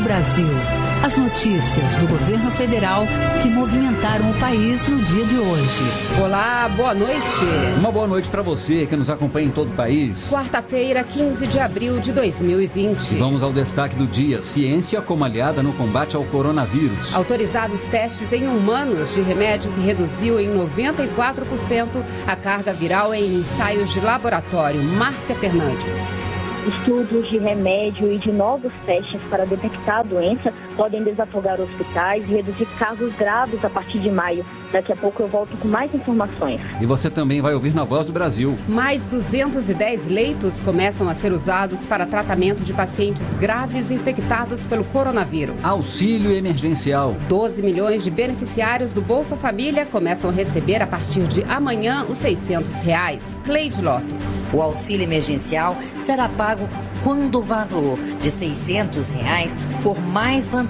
[0.00, 0.46] do Brasil.
[1.02, 3.04] As notícias do governo federal
[3.42, 5.82] que movimentaram o país no dia de hoje.
[6.20, 7.20] Olá, boa noite.
[7.78, 10.28] Uma boa noite para você que nos acompanha em todo o país.
[10.30, 13.16] Quarta-feira, 15 de abril de 2020.
[13.16, 17.14] Vamos ao destaque do dia: ciência como aliada no combate ao coronavírus.
[17.14, 21.88] Autorizados testes em humanos de remédio que reduziu em 94%
[22.26, 24.82] a carga viral em ensaios de laboratório.
[24.82, 26.29] Márcia Fernandes.
[26.66, 32.28] Estudos de remédio e de novos testes para detectar a doença podem desafogar hospitais e
[32.28, 34.46] reduzir casos graves a partir de maio.
[34.72, 36.58] Daqui a pouco eu volto com mais informações.
[36.80, 38.56] E você também vai ouvir na Voz do Brasil.
[38.66, 45.62] Mais 210 leitos começam a ser usados para tratamento de pacientes graves infectados pelo coronavírus.
[45.62, 47.14] Auxílio emergencial.
[47.28, 52.16] 12 milhões de beneficiários do Bolsa Família começam a receber a partir de amanhã os
[52.16, 53.36] 600 reais.
[53.44, 54.40] Cleide Lopes.
[54.50, 56.66] O auxílio emergencial será pago
[57.04, 60.69] quando o valor de 600 reais for mais vantajoso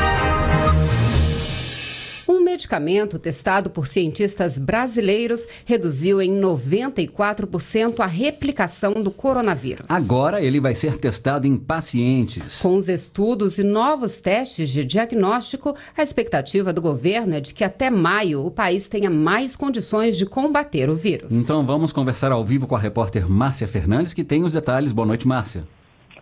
[2.61, 9.87] medicamento testado por cientistas brasileiros reduziu em 94% a replicação do coronavírus.
[9.89, 12.61] Agora ele vai ser testado em pacientes.
[12.61, 17.65] Com os estudos e novos testes de diagnóstico, a expectativa do governo é de que
[17.65, 21.33] até maio o país tenha mais condições de combater o vírus.
[21.33, 24.93] Então vamos conversar ao vivo com a repórter Márcia Fernandes, que tem os detalhes.
[24.93, 25.65] Boa noite, Márcia.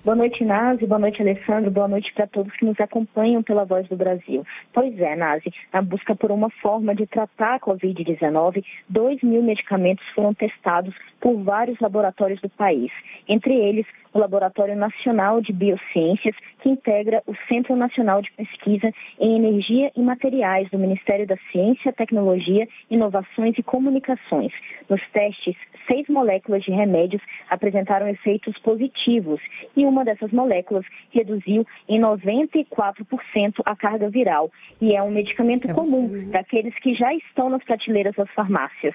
[0.04, 0.86] Boa noite, Nazi.
[0.86, 1.70] Boa noite, Alessandro.
[1.70, 4.46] Boa noite para todos que nos acompanham pela Voz do Brasil.
[4.72, 10.04] Pois é, Nazi, na busca por uma forma de tratar a Covid-19, 2 mil medicamentos
[10.14, 12.92] foram testados por vários laboratórios do país.
[13.28, 13.86] Entre eles,
[14.18, 20.02] o Laboratório Nacional de Biociências, que integra o Centro Nacional de Pesquisa em Energia e
[20.02, 24.52] Materiais do Ministério da Ciência, Tecnologia, Inovações e Comunicações.
[24.88, 25.56] Nos testes,
[25.86, 29.40] seis moléculas de remédios apresentaram efeitos positivos
[29.76, 34.50] e uma dessas moléculas reduziu em 94% a carga viral
[34.80, 36.24] e é um medicamento é comum né?
[36.32, 38.94] daqueles que já estão nas prateleiras das farmácias.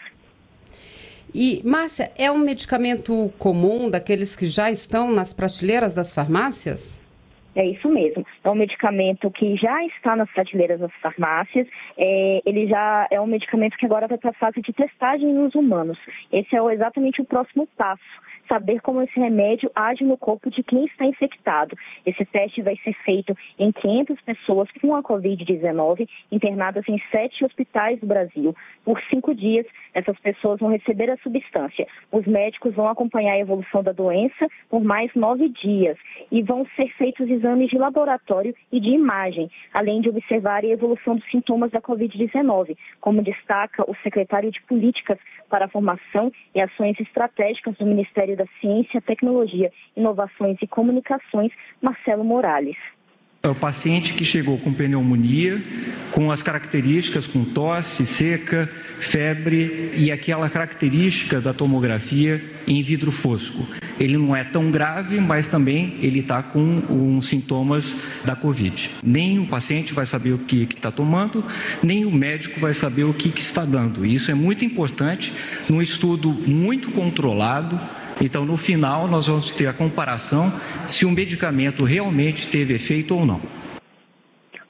[1.34, 7.02] E, Márcia, é um medicamento comum daqueles que já estão nas prateleiras das farmácias?
[7.56, 8.26] É isso mesmo.
[8.44, 11.68] É um medicamento que já está nas prateleiras das farmácias.
[11.98, 15.54] É, ele já é um medicamento que agora vai para a fase de testagem nos
[15.54, 15.98] humanos.
[16.32, 18.02] Esse é exatamente o próximo passo
[18.48, 21.78] saber como esse remédio age no corpo de quem está infectado.
[22.06, 28.00] Esse teste vai ser feito em 500 pessoas com a Covid-19 internadas em sete hospitais
[28.00, 28.56] do Brasil.
[28.84, 31.88] Por cinco dias, essas pessoas vão receber a substância.
[32.12, 35.98] Os médicos vão acompanhar a evolução da doença por mais nove dias
[36.32, 41.16] e vão ser feitos exames de laboratório e de imagem, além de observar a evolução
[41.16, 45.18] dos sintomas da Covid-19, como destaca o secretário de Políticas
[45.50, 51.52] para a Formação e Ações Estratégicas do Ministério Da Ciência, Tecnologia, Inovações e Comunicações,
[51.82, 52.78] Marcelo Morales.
[53.46, 55.62] É o paciente que chegou com pneumonia,
[56.14, 63.68] com as características com tosse seca, febre e aquela característica da tomografia em vidro fosco.
[64.00, 68.90] Ele não é tão grave, mas também ele está com uns sintomas da Covid.
[69.04, 71.44] Nem o paciente vai saber o que está tomando,
[71.84, 74.06] nem o médico vai saber o que, que está dando.
[74.06, 75.34] Isso é muito importante
[75.68, 77.78] num estudo muito controlado
[78.22, 80.51] então, no final, nós vamos ter a comparação
[80.85, 83.41] se o medicamento realmente teve efeito ou não.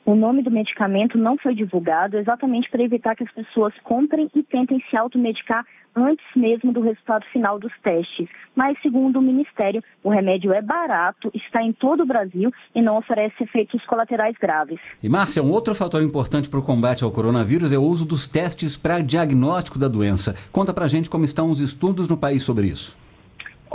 [0.06, 4.44] O nome do medicamento não foi divulgado exatamente para evitar que as pessoas comprem e
[4.44, 5.66] tentem se automedicar
[5.96, 8.28] antes mesmo do resultado final dos testes.
[8.56, 12.98] Mas, segundo o Ministério, o remédio é barato, está em todo o Brasil e não
[12.98, 14.80] oferece efeitos colaterais graves.
[15.02, 18.28] E, Márcia, um outro fator importante para o combate ao coronavírus é o uso dos
[18.28, 20.36] testes para diagnóstico da doença.
[20.52, 22.98] Conta para gente como estão os estudos no país sobre isso.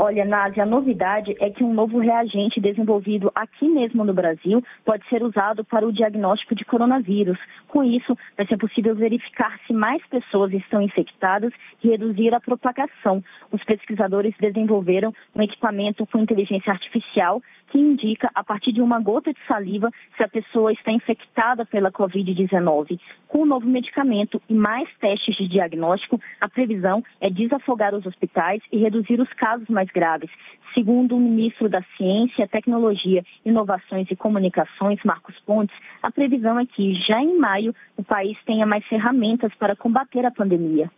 [0.01, 5.05] Olha, Nádia, a novidade é que um novo reagente desenvolvido aqui mesmo no Brasil pode
[5.09, 7.37] ser usado para o diagnóstico de coronavírus.
[7.67, 11.53] Com isso, vai ser possível verificar se mais pessoas estão infectadas
[11.83, 13.25] e reduzir a propagação.
[13.51, 19.33] Os pesquisadores desenvolveram um equipamento com inteligência artificial que indica, a partir de uma gota
[19.33, 22.99] de saliva, se a pessoa está infectada pela Covid-19.
[23.29, 28.63] Com o novo medicamento e mais testes de diagnóstico, a previsão é desafogar os hospitais
[28.73, 30.31] e reduzir os casos mais graves.
[30.75, 36.95] Segundo o ministro da Ciência, Tecnologia, Inovações e Comunicações, Marcos Pontes, a previsão é que
[37.07, 40.91] já em maio o país tenha mais ferramentas para combater a pandemia.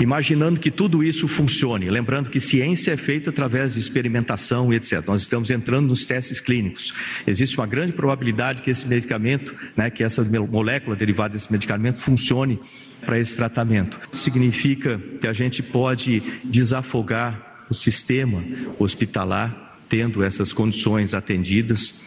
[0.00, 1.90] Imaginando que tudo isso funcione.
[1.90, 5.02] Lembrando que ciência é feita através de experimentação e etc.
[5.06, 6.92] Nós estamos entrando nos testes clínicos.
[7.26, 12.58] Existe uma grande probabilidade que esse medicamento, né, que essa molécula derivada desse medicamento funcione
[13.04, 13.98] para esse tratamento.
[14.12, 18.42] Isso significa que a gente pode desafogar o sistema
[18.78, 22.02] hospitalar tendo essas condições atendidas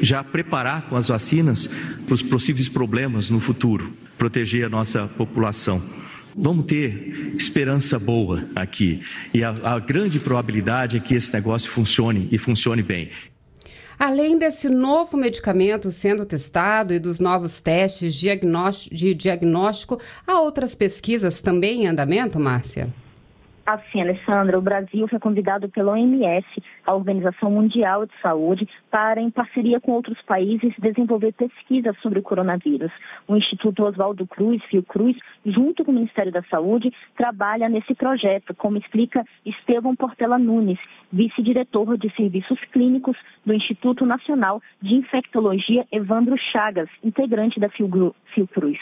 [0.00, 1.68] já preparar com as vacinas
[2.10, 5.82] os possíveis problemas no futuro, proteger a nossa população.
[6.34, 9.02] Vamos ter esperança boa aqui.
[9.34, 13.10] E a, a grande probabilidade é que esse negócio funcione e funcione bem.
[13.98, 21.40] Além desse novo medicamento sendo testado e dos novos testes de diagnóstico, há outras pesquisas
[21.40, 22.92] também em andamento, Márcia?
[23.64, 26.44] Assim, Alessandra, o Brasil foi convidado pela OMS,
[26.84, 32.22] a Organização Mundial de Saúde, para, em parceria com outros países, desenvolver pesquisas sobre o
[32.22, 32.90] coronavírus.
[33.28, 35.16] O Instituto Oswaldo Cruz, Fiocruz,
[35.46, 40.80] junto com o Ministério da Saúde, trabalha nesse projeto, como explica Estevão Portela Nunes,
[41.12, 43.16] vice-diretor de serviços clínicos
[43.46, 48.80] do Instituto Nacional de Infectologia Evandro Chagas, integrante da Fiocruz.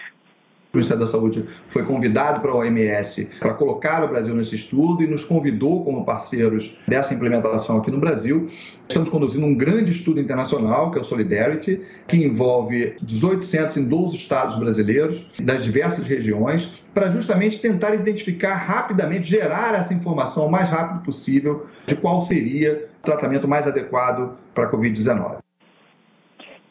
[0.72, 5.02] O Ministério da Saúde foi convidado para a OMS para colocar o Brasil nesse estudo
[5.02, 8.48] e nos convidou como parceiros dessa implementação aqui no Brasil.
[8.88, 13.84] Estamos conduzindo um grande estudo internacional, que é o Solidarity, que envolve 18 centros em
[13.84, 20.50] 12 estados brasileiros, das diversas regiões, para justamente tentar identificar rapidamente, gerar essa informação o
[20.50, 25.38] mais rápido possível de qual seria o tratamento mais adequado para a Covid-19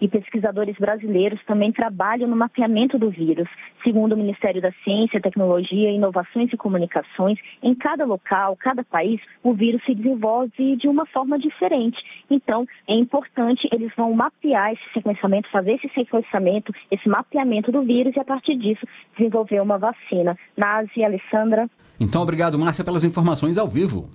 [0.01, 3.47] e pesquisadores brasileiros também trabalham no mapeamento do vírus.
[3.83, 9.53] Segundo o Ministério da Ciência, Tecnologia, Inovações e Comunicações, em cada local, cada país, o
[9.53, 11.97] vírus se desenvolve de uma forma diferente.
[12.29, 18.15] Então, é importante, eles vão mapear esse sequenciamento, fazer esse sequenciamento, esse mapeamento do vírus
[18.15, 18.85] e, a partir disso,
[19.17, 20.37] desenvolver uma vacina.
[20.57, 21.69] Nazi, Alessandra.
[21.99, 24.09] Então, obrigado, Márcia, pelas informações ao vivo.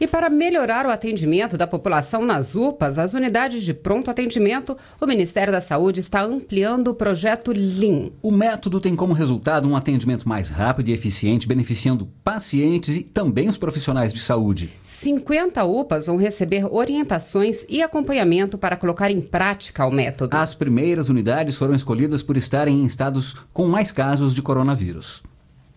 [0.00, 5.06] E para melhorar o atendimento da população nas UPAs, as unidades de pronto atendimento, o
[5.06, 8.12] Ministério da Saúde está ampliando o projeto LIM.
[8.20, 13.48] O método tem como resultado um atendimento mais rápido e eficiente, beneficiando pacientes e também
[13.48, 14.72] os profissionais de saúde.
[14.82, 20.36] 50 UPAs vão receber orientações e acompanhamento para colocar em prática o método.
[20.36, 25.22] As primeiras unidades foram escolhidas por estarem em estados com mais casos de coronavírus.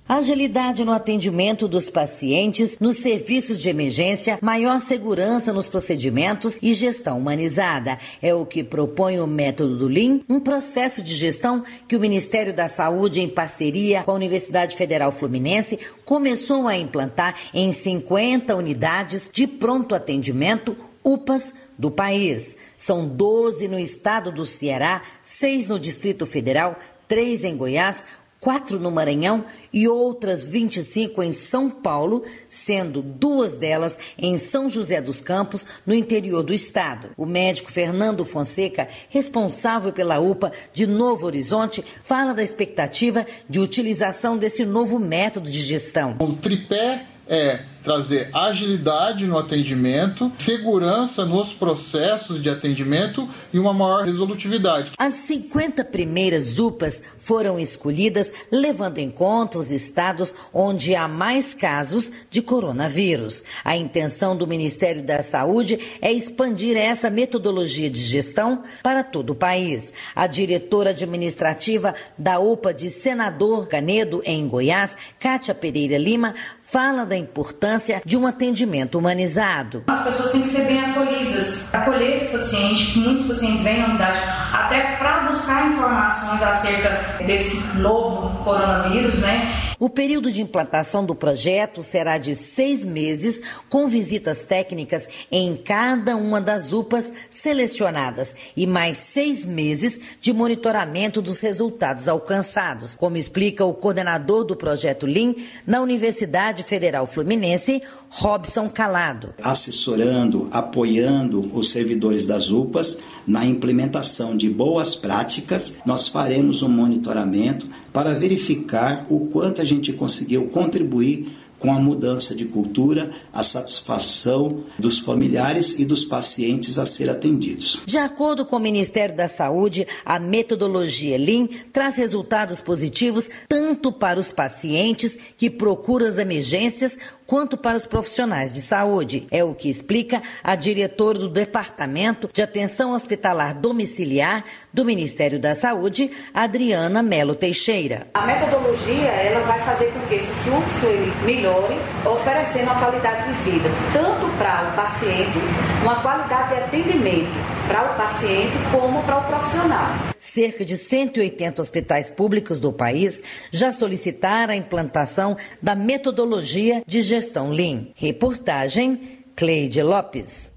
[0.07, 7.17] Agilidade no atendimento dos pacientes, nos serviços de emergência, maior segurança nos procedimentos e gestão
[7.17, 7.97] humanizada.
[8.21, 12.53] É o que propõe o método do Lean, um processo de gestão que o Ministério
[12.53, 19.27] da Saúde, em parceria com a Universidade Federal Fluminense, começou a implantar em 50 unidades
[19.33, 22.55] de pronto atendimento UPAs do país.
[22.77, 26.77] São 12 no estado do Ceará, 6 no Distrito Federal,
[27.07, 28.05] 3 em Goiás,
[28.45, 29.43] quatro no Maranhão
[29.73, 35.95] e outras 25 em São Paulo, sendo duas delas em São José dos Campos, no
[35.95, 37.09] interior do estado.
[37.17, 44.37] O médico Fernando Fonseca, responsável pela UPA de Novo Horizonte, fala da expectativa de utilização
[44.37, 46.15] desse novo método de gestão.
[46.39, 54.91] Tripé é trazer agilidade no atendimento, segurança nos processos de atendimento e uma maior resolutividade.
[54.97, 62.11] As 50 primeiras UPAs foram escolhidas levando em conta os estados onde há mais casos
[62.29, 63.43] de coronavírus.
[63.63, 69.35] A intenção do Ministério da Saúde é expandir essa metodologia de gestão para todo o
[69.35, 69.93] país.
[70.15, 76.33] A diretora administrativa da UPA de Senador Canedo, em Goiás, Kátia Pereira Lima,
[76.75, 79.85] fala da importância de um atendimento humanizado.
[79.87, 84.19] As pessoas têm que ser bem acolhidas, acolher esse paciente, muitos pacientes vêm na unidade,
[84.51, 89.65] até para buscar informações acerca desse novo coronavírus, né?
[89.79, 96.15] O período de implantação do projeto será de seis meses, com visitas técnicas em cada
[96.15, 103.65] uma das UPAs selecionadas e mais seis meses de monitoramento dos resultados alcançados, como explica
[103.65, 109.33] o coordenador do projeto LIM na Universidade Federal Fluminense, Robson Calado.
[109.41, 117.67] Assessorando, apoiando os servidores das UPAs na implementação de boas práticas, nós faremos um monitoramento
[117.93, 124.63] para verificar o quanto a gente conseguiu contribuir com a mudança de cultura, a satisfação
[124.77, 127.81] dos familiares e dos pacientes a ser atendidos.
[127.85, 134.19] De acordo com o Ministério da Saúde, a metodologia Lean traz resultados positivos tanto para
[134.19, 139.27] os pacientes que procuram as emergências, quanto para os profissionais de saúde.
[139.31, 145.55] É o que explica a diretora do Departamento de Atenção Hospitalar Domiciliar do Ministério da
[145.55, 148.07] Saúde, Adriana Melo Teixeira.
[148.13, 153.51] A metodologia ela vai fazer com que esse fluxo ele melhore, oferecendo uma qualidade de
[153.51, 155.37] vida tanto para o paciente,
[155.81, 160.15] uma qualidade de atendimento para o paciente como para o profissional.
[160.19, 167.49] Cerca de 180 hospitais públicos do país já solicitaram a implantação da metodologia de gestão
[167.49, 167.87] Lean.
[167.95, 170.53] Reportagem Cleide Lopes.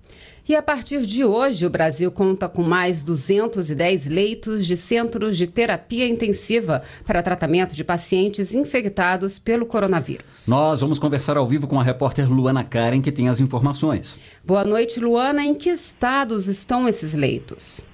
[0.49, 5.47] E a partir de hoje, o Brasil conta com mais 210 leitos de centros de
[5.47, 10.49] terapia intensiva para tratamento de pacientes infectados pelo coronavírus.
[10.49, 14.19] Nós vamos conversar ao vivo com a repórter Luana Karen, que tem as informações.
[14.43, 15.45] Boa noite, Luana.
[15.45, 17.85] Em que estados estão esses leitos?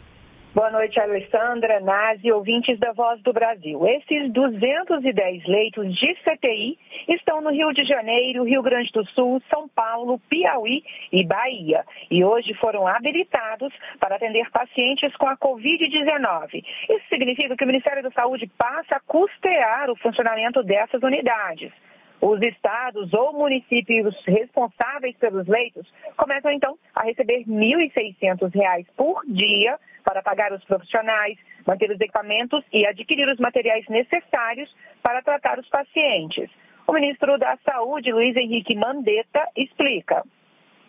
[0.54, 3.84] Boa noite, Alessandra, Nazi, ouvintes da Voz do Brasil.
[3.88, 9.68] Esses 210 leitos de CTI estão no Rio de Janeiro, Rio Grande do Sul, São
[9.68, 11.84] Paulo, Piauí e Bahia.
[12.08, 16.64] E hoje foram habilitados para atender pacientes com a Covid-19.
[16.88, 21.72] Isso significa que o Ministério da Saúde passa a custear o funcionamento dessas unidades.
[22.20, 29.76] Os estados ou municípios responsáveis pelos leitos começam então a receber R$ 1.600 por dia
[30.04, 34.70] para pagar os profissionais, manter os equipamentos e adquirir os materiais necessários
[35.02, 36.50] para tratar os pacientes.
[36.86, 40.22] O ministro da Saúde, Luiz Henrique Mandetta, explica.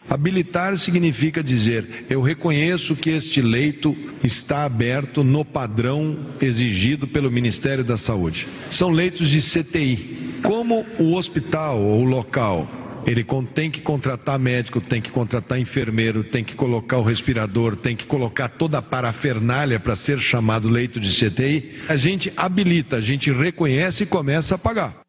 [0.09, 7.83] Habilitar significa dizer: eu reconheço que este leito está aberto no padrão exigido pelo Ministério
[7.83, 8.45] da Saúde.
[8.71, 10.41] São leitos de CTI.
[10.43, 16.23] Como o hospital ou o local ele tem que contratar médico, tem que contratar enfermeiro,
[16.23, 20.99] tem que colocar o respirador, tem que colocar toda a parafernália para ser chamado leito
[20.99, 21.83] de CTI.
[21.87, 25.05] A gente habilita, a gente reconhece e começa a pagar.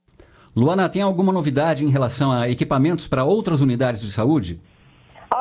[0.54, 4.58] Luana, tem alguma novidade em relação a equipamentos para outras unidades de saúde?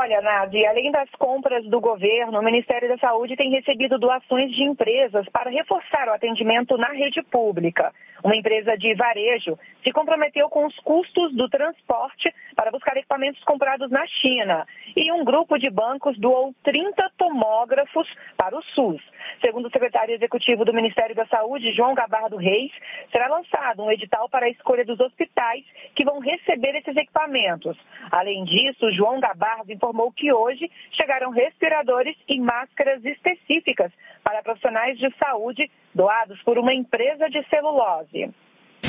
[0.06, 4.62] Olha, Nadi, além das compras do governo, o Ministério da Saúde tem recebido doações de
[4.62, 7.92] empresas para reforçar o atendimento na rede pública.
[8.24, 13.90] Uma empresa de varejo se comprometeu com os custos do transporte para buscar equipamentos comprados
[13.90, 14.68] na China.
[14.96, 18.08] E um grupo de bancos doou 30 tomógrafos
[18.38, 19.02] para o SUS.
[19.42, 22.72] Segundo o secretário executivo do Ministério da Saúde, João Gabardo Reis,
[23.12, 25.63] será lançado um edital para a escolha dos hospitais
[25.96, 27.77] que vão receber esses equipamentos.
[28.12, 33.92] Além disso, João Gabardo informou que hoje chegaram respiradores e máscaras específicas
[34.24, 38.34] para profissionais de saúde doados por uma empresa de celulose.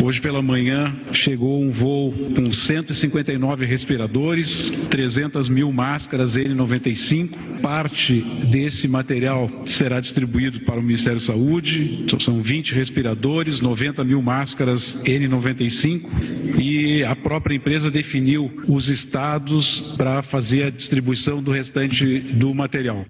[0.02, 4.48] Hoje pela manhã chegou um voo com 159 respiradores,
[4.90, 7.60] 300 mil máscaras N95.
[7.62, 12.06] Parte desse material será distribuído para o Ministério da Saúde.
[12.20, 20.22] São 20 respiradores, 90 mil máscaras N95 e a própria empresa definiu os estados para
[20.22, 23.04] fazer a distribuição do restante do material.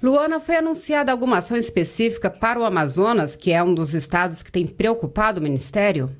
[0.00, 4.52] Luana, foi anunciada alguma ação específica para o Amazonas, que é um dos estados que
[4.52, 6.14] tem preocupado o Ministério?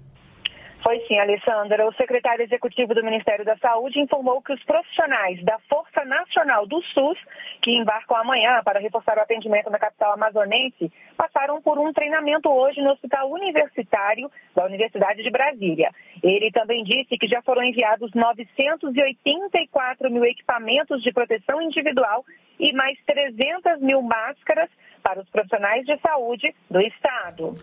[0.83, 1.87] Foi sim, Alessandra.
[1.87, 6.81] O secretário executivo do Ministério da Saúde informou que os profissionais da Força Nacional do
[6.83, 7.19] SUS,
[7.61, 12.81] que embarcam amanhã para reforçar o atendimento na capital amazonense, passaram por um treinamento hoje
[12.81, 15.91] no Hospital Universitário da Universidade de Brasília.
[16.23, 22.25] Ele também disse que já foram enviados 984 mil equipamentos de proteção individual
[22.59, 24.71] e mais 300 mil máscaras
[25.03, 27.57] para os profissionais de saúde do Estado.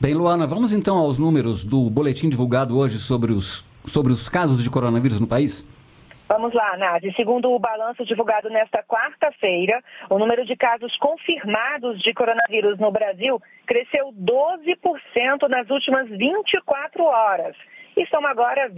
[0.00, 4.62] Bem, Luana, vamos então aos números do boletim divulgado hoje sobre os, sobre os casos
[4.62, 5.66] de coronavírus no país?
[6.28, 7.12] Vamos lá, Nazi.
[7.14, 13.38] Segundo o balanço divulgado nesta quarta-feira, o número de casos confirmados de coronavírus no Brasil
[13.66, 17.54] cresceu 12% nas últimas 24 horas.
[17.94, 18.70] E são agora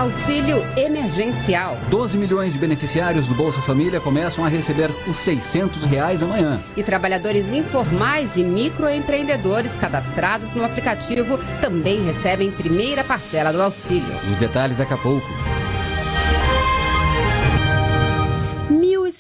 [0.03, 1.79] Auxílio emergencial.
[1.89, 6.61] 12 milhões de beneficiários do Bolsa Família começam a receber os 600 reais amanhã.
[6.77, 14.13] E trabalhadores informais e microempreendedores cadastrados no aplicativo também recebem primeira parcela do auxílio.
[14.29, 15.25] Os detalhes daqui a pouco.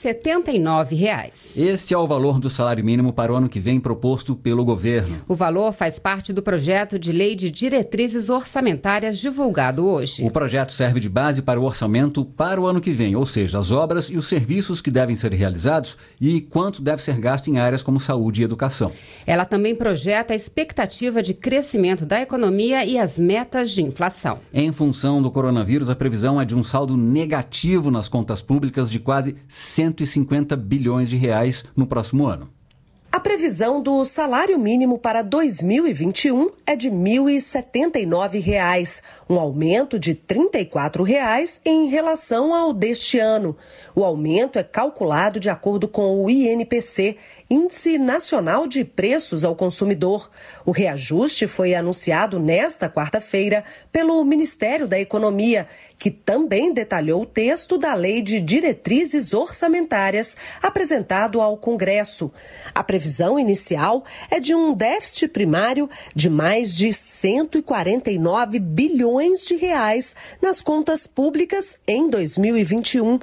[0.02, 1.56] R$ 79,00.
[1.56, 5.20] Este é o valor do salário mínimo para o ano que vem proposto pelo governo.
[5.28, 10.24] O valor faz parte do projeto de lei de diretrizes orçamentárias divulgado hoje.
[10.24, 13.60] O projeto serve de base para o orçamento para o ano que vem, ou seja,
[13.60, 17.60] as obras e os serviços que devem ser realizados e quanto deve ser gasto em
[17.60, 18.90] áreas como saúde e educação.
[19.24, 24.40] Ela também projeta a expectativa de crescimento da economia e as metas de inflação.
[24.52, 28.98] Em função do coronavírus, a previsão é de um saldo negativo nas contas públicas de
[28.98, 32.50] quase 100 150 bilhões de reais no próximo ano.
[33.12, 41.02] A previsão do salário mínimo para 2021 é de R$ 1.079, um aumento de 34
[41.02, 43.56] reais em relação ao deste ano.
[43.94, 47.16] O aumento é calculado de acordo com o INPC,
[47.48, 50.30] Índice Nacional de Preços ao Consumidor.
[50.64, 55.66] O reajuste foi anunciado nesta quarta-feira pelo Ministério da Economia
[56.02, 62.32] que também detalhou o texto da Lei de Diretrizes Orçamentárias apresentado ao Congresso.
[62.74, 70.14] A previsão inicial é de um déficit primário de mais de 149 bilhões de reais
[70.40, 73.20] nas contas públicas em 2021,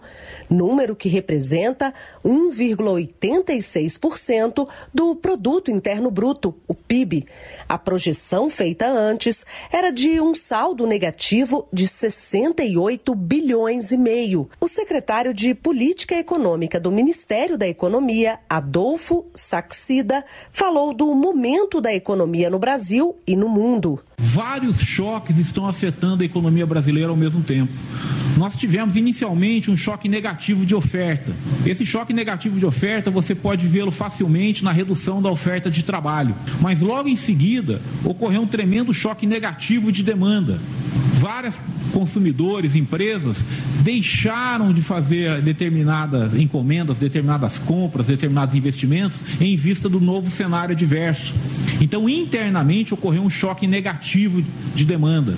[0.49, 1.93] número que representa
[2.25, 7.27] 1,86% do produto interno bruto, o PIB.
[7.67, 14.49] A projeção feita antes era de um saldo negativo de 61 38 bilhões e meio.
[14.59, 21.93] O secretário de Política Econômica do Ministério da Economia, Adolfo Saxida, falou do momento da
[21.93, 23.99] economia no Brasil e no mundo.
[24.19, 27.71] Vários choques estão afetando a economia brasileira ao mesmo tempo.
[28.37, 31.31] Nós tivemos inicialmente um choque negativo de oferta.
[31.65, 36.35] Esse choque negativo de oferta você pode vê-lo facilmente na redução da oferta de trabalho.
[36.61, 40.59] Mas logo em seguida ocorreu um tremendo choque negativo de demanda.
[41.13, 43.43] Várias consumidores, empresas,
[43.81, 51.33] deixaram de fazer determinadas encomendas, determinadas compras, determinados investimentos em vista do novo cenário adverso.
[51.81, 54.08] Então, internamente, ocorreu um choque negativo
[54.75, 55.37] de demanda.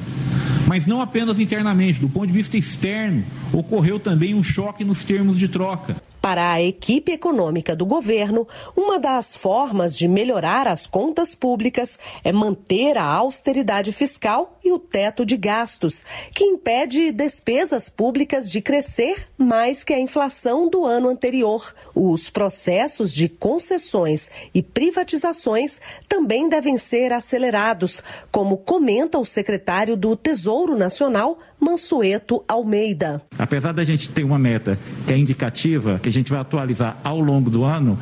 [0.67, 5.37] Mas não apenas internamente, do ponto de vista externo, ocorreu também um choque nos termos
[5.37, 5.95] de troca.
[6.21, 12.31] Para a equipe econômica do governo, uma das formas de melhorar as contas públicas é
[12.31, 19.27] manter a austeridade fiscal e o teto de gastos, que impede despesas públicas de crescer
[19.35, 21.73] mais que a inflação do ano anterior.
[21.95, 30.15] Os processos de concessões e privatizações também devem ser acelerados, como comenta o secretário do
[30.15, 33.21] Tesouro Nacional, Mansueto Almeida.
[33.37, 37.19] Apesar da gente ter uma meta que é indicativa, que a gente vai atualizar ao
[37.19, 37.97] longo do ano,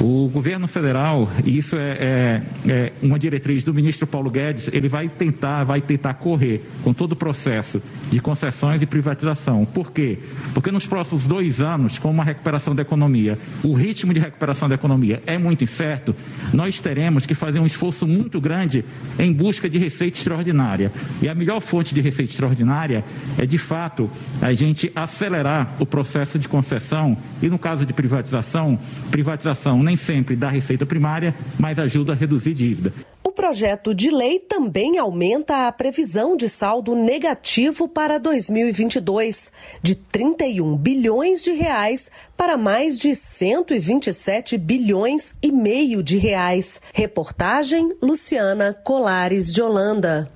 [0.00, 4.88] o governo federal, e isso é, é, é, uma diretriz do ministro Paulo Guedes, ele
[4.88, 9.64] vai tentar, vai tentar correr com todo o processo de concessões e privatização.
[9.64, 10.18] Por quê?
[10.52, 14.74] Porque nos próximos dois anos, com uma recuperação da economia, o ritmo de recuperação da
[14.74, 16.14] economia é muito incerto,
[16.52, 18.84] nós teremos que fazer um esforço muito grande
[19.16, 20.90] em busca de receita extraordinária.
[21.22, 23.04] E a melhor fonte de receita extraordinária
[23.38, 24.10] é, de fato,
[24.42, 28.78] a gente acelerar o processo de concessão e, no caso de privatização,
[29.10, 32.92] privatização nem sempre dá receita primária, mas ajuda a reduzir dívida.
[33.22, 39.52] O projeto de lei também aumenta a previsão de saldo negativo para 2022,
[39.82, 46.80] de 31 bilhões de reais para mais de 127 bilhões e meio de reais.
[46.94, 50.30] Reportagem Luciana Colares de Holanda.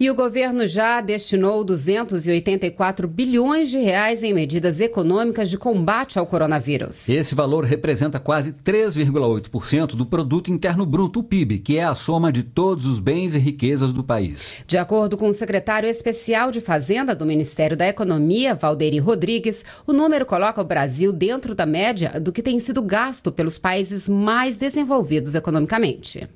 [0.00, 6.24] E o governo já destinou 284 bilhões de reais em medidas econômicas de combate ao
[6.26, 7.06] coronavírus.
[7.06, 12.32] Esse valor representa quase 3,8% do produto interno bruto, o PIB, que é a soma
[12.32, 14.56] de todos os bens e riquezas do país.
[14.66, 19.92] De acordo com o secretário especial de Fazenda do Ministério da Economia, Valderi Rodrigues, o
[19.92, 24.56] número coloca o Brasil dentro da média do que tem sido gasto pelos países mais
[24.56, 26.26] desenvolvidos economicamente.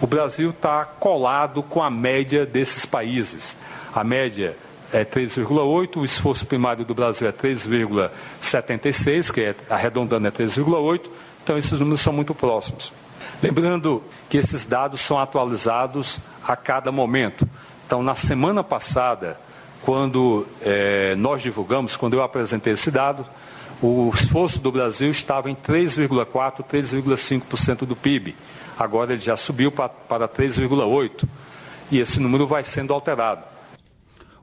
[0.00, 3.56] O Brasil está colado com a média desses países.
[3.94, 4.54] A média
[4.92, 11.00] é 3,8, o esforço primário do Brasil é 3,76, que é, arredondando é 3,8,
[11.42, 12.92] então esses números são muito próximos.
[13.42, 17.48] Lembrando que esses dados são atualizados a cada momento.
[17.86, 19.40] Então, na semana passada,
[19.82, 23.26] quando é, nós divulgamos, quando eu apresentei esse dado,
[23.82, 28.34] o esforço do Brasil estava em 3,4%, 3,5% do PIB.
[28.78, 31.24] Agora ele já subiu para, para 3,8%
[31.90, 33.42] e esse número vai sendo alterado.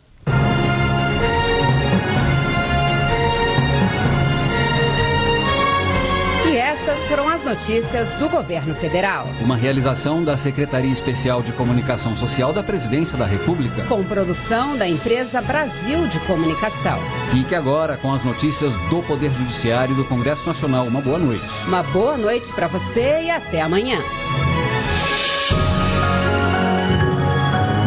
[7.54, 9.28] Notícias do governo federal.
[9.40, 13.84] Uma realização da Secretaria Especial de Comunicação Social da Presidência da República.
[13.84, 16.98] Com produção da empresa Brasil de Comunicação.
[17.30, 20.86] Fique agora com as notícias do Poder Judiciário e do Congresso Nacional.
[20.86, 21.46] Uma boa noite.
[21.68, 24.00] Uma boa noite para você e até amanhã.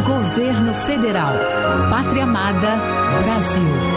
[0.05, 1.33] Governo Federal.
[1.89, 2.77] Pátria Amada,
[3.21, 3.96] Brasil.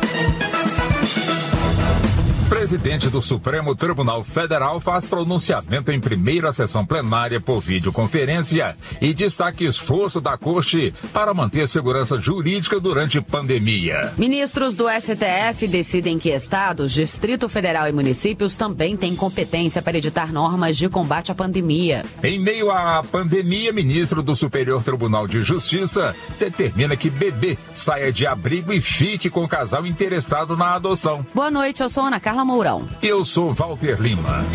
[2.71, 9.65] presidente do Supremo Tribunal Federal faz pronunciamento em primeira sessão plenária por videoconferência e destaca
[9.65, 14.13] esforço da Corte para manter segurança jurídica durante pandemia.
[14.17, 20.31] Ministros do STF decidem que estados, Distrito Federal e municípios também têm competência para editar
[20.31, 22.05] normas de combate à pandemia.
[22.23, 28.25] Em meio à pandemia, ministro do Superior Tribunal de Justiça determina que bebê saia de
[28.25, 31.25] abrigo e fique com o casal interessado na adoção.
[31.35, 32.87] Boa noite, eu sou Ana Carla Mourão.
[33.01, 34.45] Eu sou Walter Lima.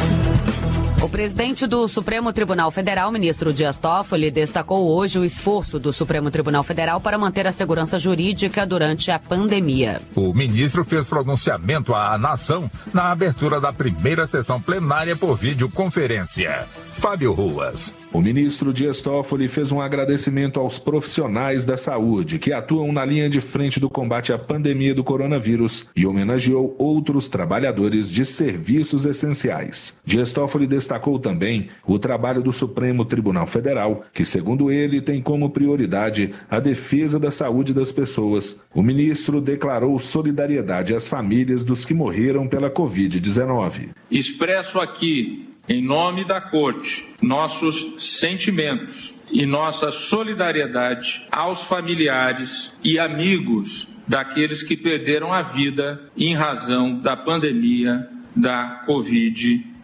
[1.02, 6.30] O presidente do Supremo Tribunal Federal, ministro Dias Toffoli, destacou hoje o esforço do Supremo
[6.30, 10.00] Tribunal Federal para manter a segurança jurídica durante a pandemia.
[10.14, 16.66] O ministro fez pronunciamento à nação na abertura da primeira sessão plenária por videoconferência.
[16.92, 17.92] Fábio Ruas.
[18.16, 23.28] O ministro Dias Toffoli fez um agradecimento aos profissionais da saúde que atuam na linha
[23.28, 30.00] de frente do combate à pandemia do coronavírus e homenageou outros trabalhadores de serviços essenciais.
[30.02, 35.50] Dias Toffoli destacou também o trabalho do Supremo Tribunal Federal, que, segundo ele, tem como
[35.50, 38.62] prioridade a defesa da saúde das pessoas.
[38.74, 43.90] O ministro declarou solidariedade às famílias dos que morreram pela Covid-19.
[44.10, 53.96] Expresso aqui em nome da Corte, nossos sentimentos e nossa solidariedade aos familiares e amigos
[54.06, 59.75] daqueles que perderam a vida em razão da pandemia da Covid-19.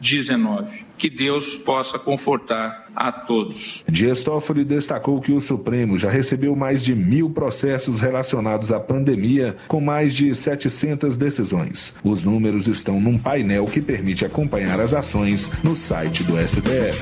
[0.99, 3.85] Que Deus possa confortar a todos.
[3.89, 9.57] Dias Toffoli destacou que o Supremo já recebeu mais de mil processos relacionados à pandemia,
[9.69, 11.97] com mais de 700 decisões.
[12.05, 17.01] Os números estão num painel que permite acompanhar as ações no site do STF.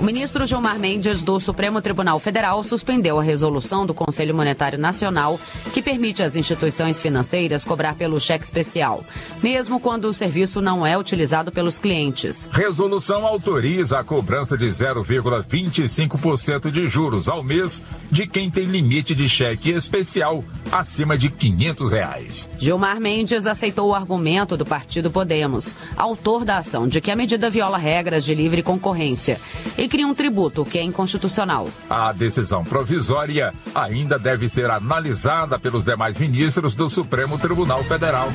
[0.00, 5.38] O ministro Gilmar Mendes, do Supremo Tribunal Federal, suspendeu a resolução do Conselho Monetário Nacional
[5.74, 9.04] que permite às instituições financeiras cobrar pelo cheque especial,
[9.42, 12.48] mesmo quando o serviço não é utilizado pelos clientes.
[12.50, 19.28] Resolução autoriza a cobrança de 0,25% de juros ao mês de quem tem limite de
[19.28, 22.48] cheque especial acima de 500 reais.
[22.56, 27.50] Gilmar Mendes aceitou o argumento do partido Podemos, autor da ação de que a medida
[27.50, 29.38] viola regras de livre concorrência
[29.76, 31.68] e cria um tributo que é inconstitucional.
[31.90, 38.28] A decisão provisória ainda deve ser analisada pelos demais ministros do Supremo Tribunal Federal.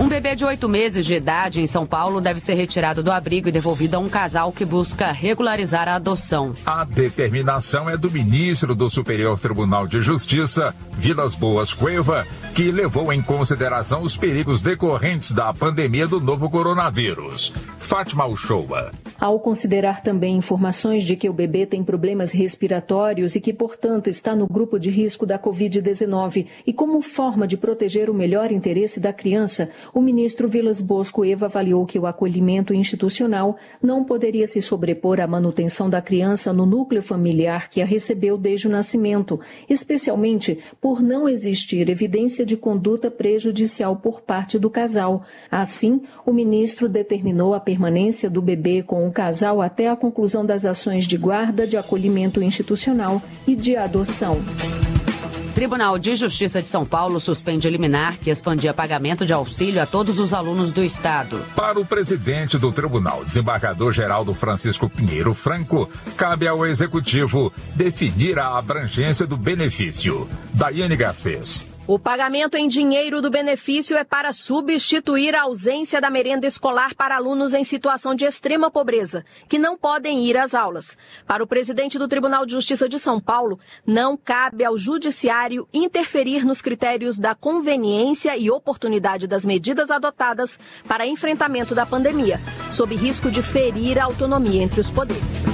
[0.00, 3.50] Um bebê de oito meses de idade em São Paulo deve ser retirado do abrigo
[3.50, 6.54] e devolvido a um casal que busca regularizar a adoção.
[6.64, 13.12] A determinação é do ministro do Superior Tribunal de Justiça, Vilas Boas Cueva, que levou
[13.12, 17.52] em consideração os perigos decorrentes da pandemia do novo coronavírus.
[17.90, 18.92] Fátima Uchoa.
[19.20, 24.36] Ao considerar também informações de que o bebê tem problemas respiratórios e que, portanto, está
[24.36, 29.12] no grupo de risco da Covid-19 e como forma de proteger o melhor interesse da
[29.12, 35.20] criança, o ministro Vilas Boas Cueva avaliou que o acolhimento institucional não poderia se sobrepor
[35.20, 41.02] à manutenção da criança no núcleo familiar que a recebeu desde o nascimento, especialmente por
[41.02, 45.24] não existir evidência de conduta prejudicial por parte do casal.
[45.50, 47.79] Assim, o ministro determinou a permanência
[48.30, 53.22] do bebê com o casal até a conclusão das ações de guarda, de acolhimento institucional
[53.46, 54.40] e de adoção.
[55.54, 60.18] Tribunal de Justiça de São Paulo suspende liminar que expandia pagamento de auxílio a todos
[60.18, 61.44] os alunos do Estado.
[61.54, 68.56] Para o presidente do tribunal, desembargador Geraldo Francisco Pinheiro Franco, cabe ao executivo definir a
[68.56, 70.28] abrangência do benefício.
[70.54, 71.69] Daiane Garcês.
[71.86, 77.16] O pagamento em dinheiro do benefício é para substituir a ausência da merenda escolar para
[77.16, 80.96] alunos em situação de extrema pobreza, que não podem ir às aulas.
[81.26, 86.44] Para o presidente do Tribunal de Justiça de São Paulo, não cabe ao judiciário interferir
[86.44, 92.40] nos critérios da conveniência e oportunidade das medidas adotadas para enfrentamento da pandemia,
[92.70, 95.50] sob risco de ferir a autonomia entre os poderes.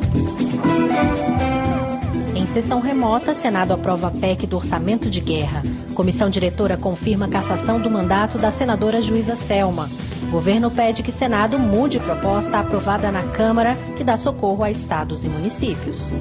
[2.51, 5.63] Sessão remota, Senado aprova a PEC do orçamento de guerra.
[5.95, 9.89] Comissão diretora confirma a cassação do mandato da senadora juíza Selma.
[10.29, 15.29] Governo pede que Senado mude proposta aprovada na Câmara que dá socorro a estados e
[15.29, 16.11] municípios.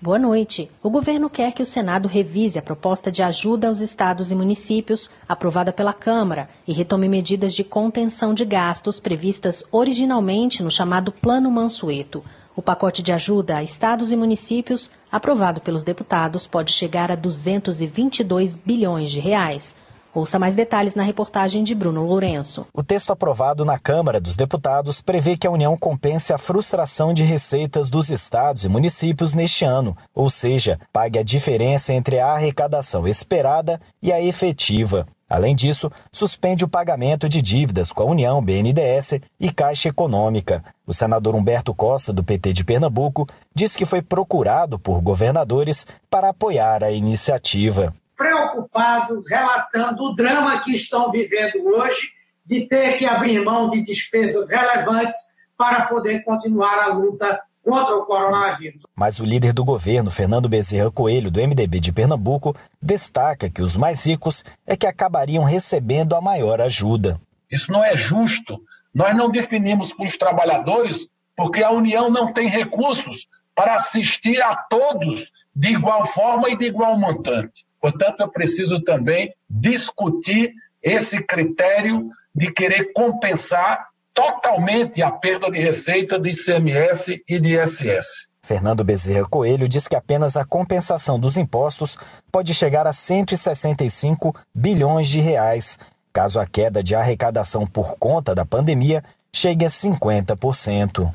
[0.00, 0.68] Boa noite.
[0.82, 5.08] O governo quer que o Senado revise a proposta de ajuda aos estados e municípios,
[5.28, 11.48] aprovada pela Câmara, e retome medidas de contenção de gastos previstas originalmente no chamado Plano
[11.48, 12.24] Mansueto.
[12.54, 18.56] O pacote de ajuda a estados e municípios, aprovado pelos deputados, pode chegar a 222
[18.56, 19.74] bilhões de reais.
[20.14, 22.66] Ouça mais detalhes na reportagem de Bruno Lourenço.
[22.74, 27.22] O texto aprovado na Câmara dos Deputados prevê que a União compense a frustração de
[27.22, 33.08] receitas dos estados e municípios neste ano, ou seja, pague a diferença entre a arrecadação
[33.08, 35.06] esperada e a efetiva.
[35.32, 40.62] Além disso, suspende o pagamento de dívidas com a União, BNDES e Caixa Econômica.
[40.86, 46.28] O senador Humberto Costa, do PT de Pernambuco, diz que foi procurado por governadores para
[46.28, 52.12] apoiar a iniciativa preocupados, relatando o drama que estão vivendo hoje,
[52.44, 55.18] de ter que abrir mão de despesas relevantes
[55.56, 58.82] para poder continuar a luta contra o coronavírus.
[58.94, 63.76] Mas o líder do governo, Fernando Bezerra Coelho, do MDB de Pernambuco, destaca que os
[63.76, 67.20] mais ricos é que acabariam recebendo a maior ajuda.
[67.50, 68.60] Isso não é justo.
[68.94, 74.54] Nós não definimos para os trabalhadores porque a União não tem recursos para assistir a
[74.56, 77.64] todos de igual forma e de igual montante.
[77.80, 86.18] Portanto, eu preciso também discutir esse critério de querer compensar totalmente a perda de receita
[86.18, 88.26] de ICMS e de ISS.
[88.44, 91.96] Fernando Bezerra Coelho diz que apenas a compensação dos impostos
[92.30, 95.78] pode chegar a 165 bilhões de reais,
[96.12, 101.12] caso a queda de arrecadação por conta da pandemia chegue a 50%.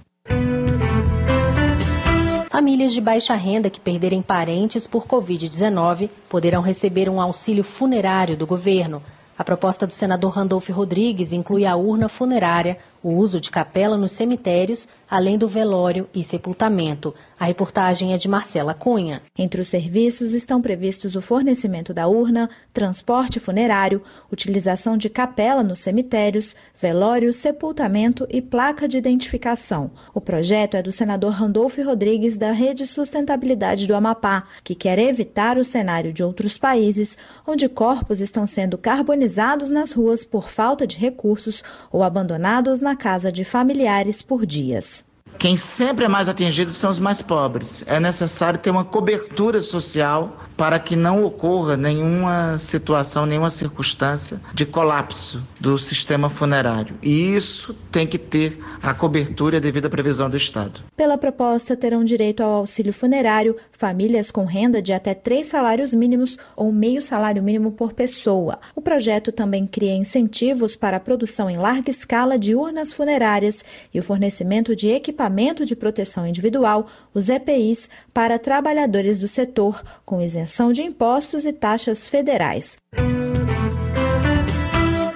[2.49, 8.47] Famílias de baixa renda que perderem parentes por Covid-19 poderão receber um auxílio funerário do
[8.47, 9.03] governo.
[9.37, 14.11] A proposta do senador Randolfo Rodrigues inclui a urna funerária, o uso de capela nos
[14.11, 17.15] cemitérios, além do velório e sepultamento.
[17.39, 19.21] A reportagem é de Marcela Cunha.
[19.37, 25.79] Entre os serviços estão previstos o fornecimento da urna, transporte funerário, utilização de capela nos
[25.79, 29.91] cemitérios, velório, sepultamento e placa de identificação.
[30.13, 35.57] O projeto é do senador Randolfo Rodrigues da Rede Sustentabilidade do Amapá, que quer evitar
[35.57, 40.97] o cenário de outros países onde corpos estão sendo carbonizados nas ruas por falta de
[40.97, 45.05] recursos ou abandonados na casa de familiares por dias.
[45.37, 47.83] Quem sempre é mais atingido são os mais pobres.
[47.85, 54.65] É necessário ter uma cobertura social para que não ocorra nenhuma situação, nenhuma circunstância de
[54.65, 56.95] colapso do sistema funerário.
[57.03, 60.81] E isso tem que ter a cobertura e a devida previsão do Estado.
[60.95, 66.37] Pela proposta, terão direito ao auxílio funerário famílias com renda de até três salários mínimos
[66.55, 68.57] ou meio salário mínimo por pessoa.
[68.75, 73.99] O projeto também cria incentivos para a produção em larga escala de urnas funerárias e
[73.99, 80.46] o fornecimento de equipamento de proteção individual, os EPIs, para trabalhadores do setor, com isenção
[80.47, 82.77] isenção de impostos e taxas federais.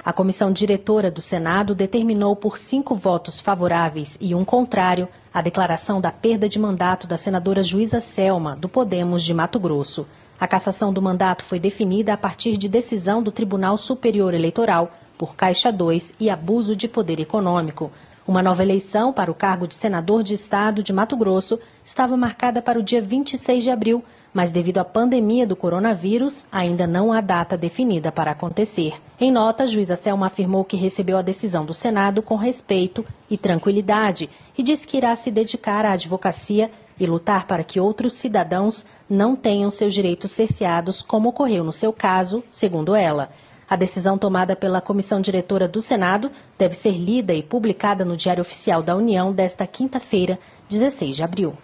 [0.04, 6.02] A comissão diretora do Senado determinou por cinco votos favoráveis e um contrário a declaração
[6.02, 10.06] da perda de mandato da senadora Juíza Selma, do Podemos de Mato Grosso.
[10.38, 15.34] A cassação do mandato foi definida a partir de decisão do Tribunal Superior Eleitoral por
[15.34, 17.90] Caixa 2 e abuso de poder econômico.
[18.26, 22.60] Uma nova eleição para o cargo de senador de Estado de Mato Grosso estava marcada
[22.60, 27.20] para o dia 26 de abril, mas devido à pandemia do coronavírus, ainda não há
[27.20, 28.94] data definida para acontecer.
[29.20, 33.36] Em nota, a juíza Selma afirmou que recebeu a decisão do Senado com respeito e
[33.36, 38.86] tranquilidade e disse que irá se dedicar à advocacia e lutar para que outros cidadãos
[39.08, 43.30] não tenham seus direitos cerceados, como ocorreu no seu caso, segundo ela.
[43.68, 48.42] A decisão tomada pela comissão diretora do Senado deve ser lida e publicada no Diário
[48.42, 51.54] Oficial da União desta quinta-feira, 16 de abril.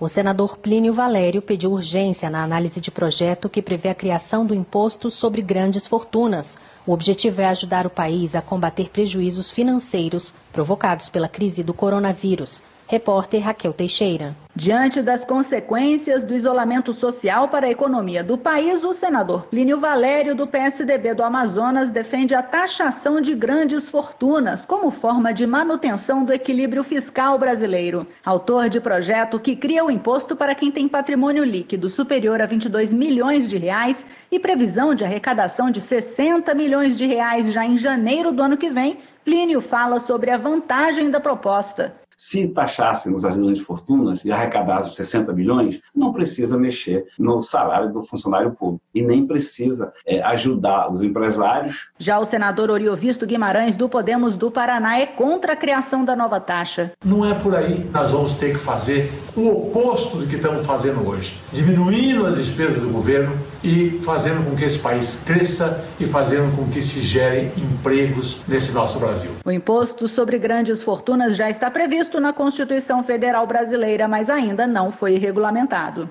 [0.00, 4.54] O senador Plínio Valério pediu urgência na análise de projeto que prevê a criação do
[4.54, 6.58] imposto sobre grandes fortunas.
[6.86, 12.62] O objetivo é ajudar o país a combater prejuízos financeiros provocados pela crise do coronavírus.
[12.90, 14.34] Repórter Raquel Teixeira.
[14.52, 20.34] Diante das consequências do isolamento social para a economia do país, o senador Plínio Valério,
[20.34, 26.32] do PSDB do Amazonas, defende a taxação de grandes fortunas como forma de manutenção do
[26.32, 28.08] equilíbrio fiscal brasileiro.
[28.24, 32.92] Autor de projeto que cria o imposto para quem tem patrimônio líquido superior a 22
[32.92, 38.32] milhões de reais e previsão de arrecadação de 60 milhões de reais já em janeiro
[38.32, 41.99] do ano que vem, Plínio fala sobre a vantagem da proposta.
[42.22, 48.02] Se taxássemos as grandes fortunas e arrecadassem 60 bilhões, não precisa mexer no salário do
[48.02, 51.88] funcionário público e nem precisa é, ajudar os empresários.
[51.98, 56.38] Já o senador Oriovisto Guimarães, do Podemos do Paraná, é contra a criação da nova
[56.38, 56.92] taxa.
[57.02, 57.88] Não é por aí.
[57.90, 62.80] Nós vamos ter que fazer o oposto do que estamos fazendo hoje, diminuindo as despesas
[62.80, 63.32] do governo
[63.64, 68.72] e fazendo com que esse país cresça e fazendo com que se gerem empregos nesse
[68.72, 69.30] nosso Brasil.
[69.42, 74.90] O imposto sobre grandes fortunas já está previsto na Constituição Federal Brasileira, mas ainda não
[74.90, 76.08] foi regulamentado.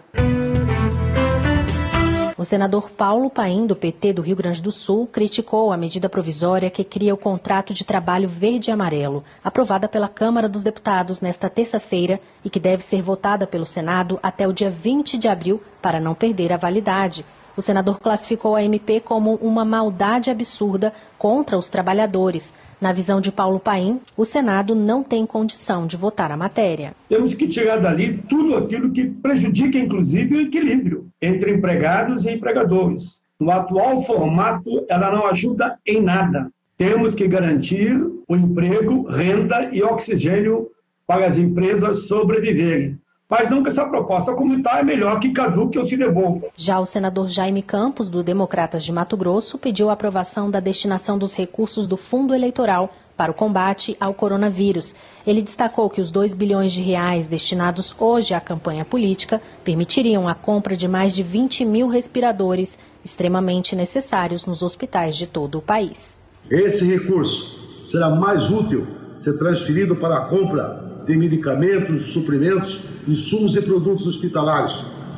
[2.39, 6.69] O senador Paulo Paim, do PT do Rio Grande do Sul, criticou a medida provisória
[6.69, 11.49] que cria o contrato de trabalho verde e amarelo, aprovada pela Câmara dos Deputados nesta
[11.49, 15.99] terça-feira e que deve ser votada pelo Senado até o dia 20 de abril para
[15.99, 17.25] não perder a validade.
[17.57, 22.55] O senador classificou a MP como uma maldade absurda contra os trabalhadores.
[22.81, 26.93] Na visão de Paulo Paim, o Senado não tem condição de votar a matéria.
[27.09, 33.19] Temos que tirar dali tudo aquilo que prejudica, inclusive, o equilíbrio entre empregados e empregadores.
[33.37, 36.49] No atual formato, ela não ajuda em nada.
[36.77, 37.93] Temos que garantir
[38.27, 40.69] o emprego, renda e oxigênio
[41.05, 42.97] para as empresas sobreviverem
[43.29, 46.47] mas não que essa proposta comunitária é melhor que caduque ou se devolva.
[46.57, 51.17] Já o senador Jaime Campos, do Democratas de Mato Grosso, pediu a aprovação da destinação
[51.17, 54.95] dos recursos do fundo eleitoral para o combate ao coronavírus.
[55.27, 60.33] Ele destacou que os 2 bilhões de reais destinados hoje à campanha política permitiriam a
[60.33, 66.17] compra de mais de 20 mil respiradores extremamente necessários nos hospitais de todo o país.
[66.49, 73.61] Esse recurso será mais útil ser transferido para a compra de medicamentos, suprimentos, insumos e
[73.63, 74.75] produtos hospitalares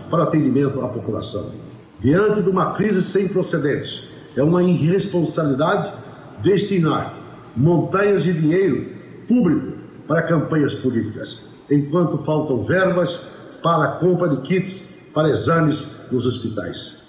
[0.09, 1.51] para atendimento à população.
[1.99, 5.91] Diante de uma crise sem precedentes, é uma irresponsabilidade
[6.41, 7.13] destinar
[7.57, 8.89] montanhas de dinheiro
[9.27, 9.73] público
[10.07, 13.27] para campanhas políticas, enquanto faltam verbas
[13.61, 17.01] para a compra de kits para exames nos hospitais.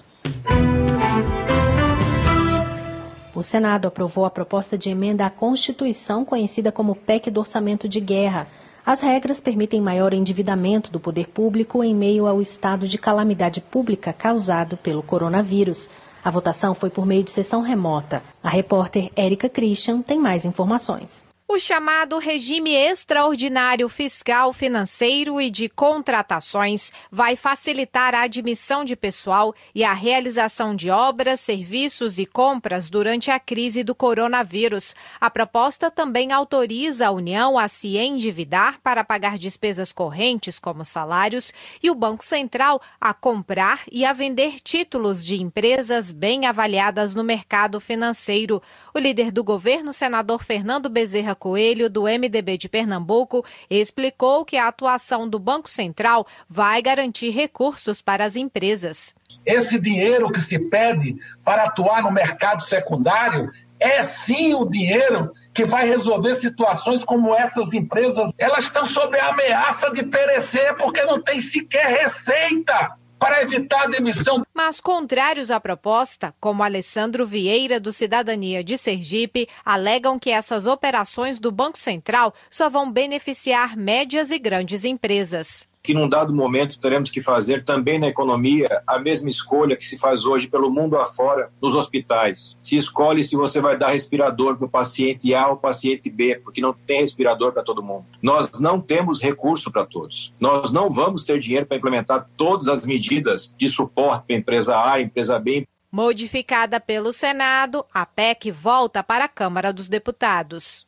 [3.33, 8.01] O Senado aprovou a proposta de emenda à Constituição, conhecida como PEC do Orçamento de
[8.01, 8.47] Guerra.
[8.85, 14.11] As regras permitem maior endividamento do poder público em meio ao estado de calamidade pública
[14.11, 15.89] causado pelo coronavírus.
[16.21, 18.21] A votação foi por meio de sessão remota.
[18.43, 21.23] A repórter Érica Christian tem mais informações.
[21.53, 29.53] O chamado regime extraordinário fiscal, financeiro e de contratações vai facilitar a admissão de pessoal
[29.75, 34.95] e a realização de obras, serviços e compras durante a crise do coronavírus.
[35.21, 41.53] A proposta também autoriza a União a se endividar para pagar despesas correntes, como salários,
[41.83, 47.23] e o Banco Central a comprar e a vender títulos de empresas bem avaliadas no
[47.23, 48.59] mercado financeiro.
[48.91, 54.69] O líder do governo, senador Fernando Bezerra Coelho, do MDB de Pernambuco, explicou que a
[54.69, 59.13] atuação do Banco Central vai garantir recursos para as empresas.
[59.45, 65.65] Esse dinheiro que se pede para atuar no mercado secundário é sim o dinheiro que
[65.65, 68.31] vai resolver situações como essas empresas.
[68.37, 73.87] Elas estão sob a ameaça de perecer porque não tem sequer receita para evitar a
[73.87, 74.41] demissão.
[74.53, 81.39] Mas contrários à proposta, como Alessandro Vieira, do Cidadania de Sergipe, alegam que essas operações
[81.39, 87.11] do Banco Central só vão beneficiar médias e grandes empresas que num dado momento teremos
[87.11, 91.51] que fazer também na economia a mesma escolha que se faz hoje pelo mundo afora
[91.61, 92.57] nos hospitais.
[92.63, 96.61] Se escolhe se você vai dar respirador para o paciente A ou paciente B, porque
[96.61, 98.05] não tem respirador para todo mundo.
[98.21, 100.33] Nós não temos recurso para todos.
[100.39, 105.01] Nós não vamos ter dinheiro para implementar todas as medidas de suporte para empresa A,
[105.01, 105.67] empresa B.
[105.91, 110.87] Modificada pelo Senado, a PEC volta para a Câmara dos Deputados.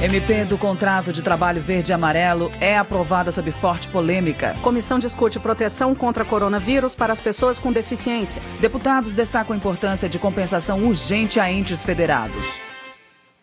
[0.00, 4.54] MP do contrato de trabalho verde e amarelo é aprovada sob forte polêmica.
[4.62, 8.40] Comissão discute proteção contra coronavírus para as pessoas com deficiência.
[8.60, 12.46] Deputados destacam a importância de compensação urgente a entes federados.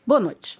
[0.07, 0.57] Boa noite.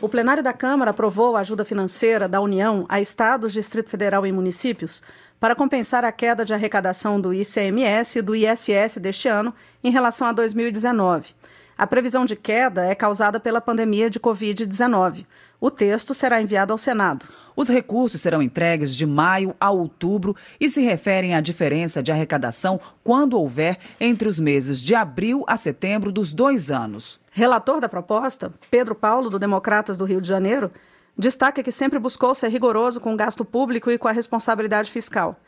[0.00, 4.32] O plenário da Câmara aprovou a ajuda financeira da União a estados, Distrito Federal e
[4.32, 5.00] municípios
[5.38, 10.26] para compensar a queda de arrecadação do ICMS e do ISS deste ano em relação
[10.26, 11.34] a 2019.
[11.78, 15.26] A previsão de queda é causada pela pandemia de Covid-19.
[15.60, 17.26] O texto será enviado ao Senado.
[17.54, 22.80] Os recursos serão entregues de maio a outubro e se referem à diferença de arrecadação
[23.04, 27.20] quando houver entre os meses de abril a setembro dos dois anos.
[27.30, 30.70] Relator da proposta, Pedro Paulo, do Democratas do Rio de Janeiro,
[31.16, 35.38] destaca que sempre buscou ser rigoroso com o gasto público e com a responsabilidade fiscal.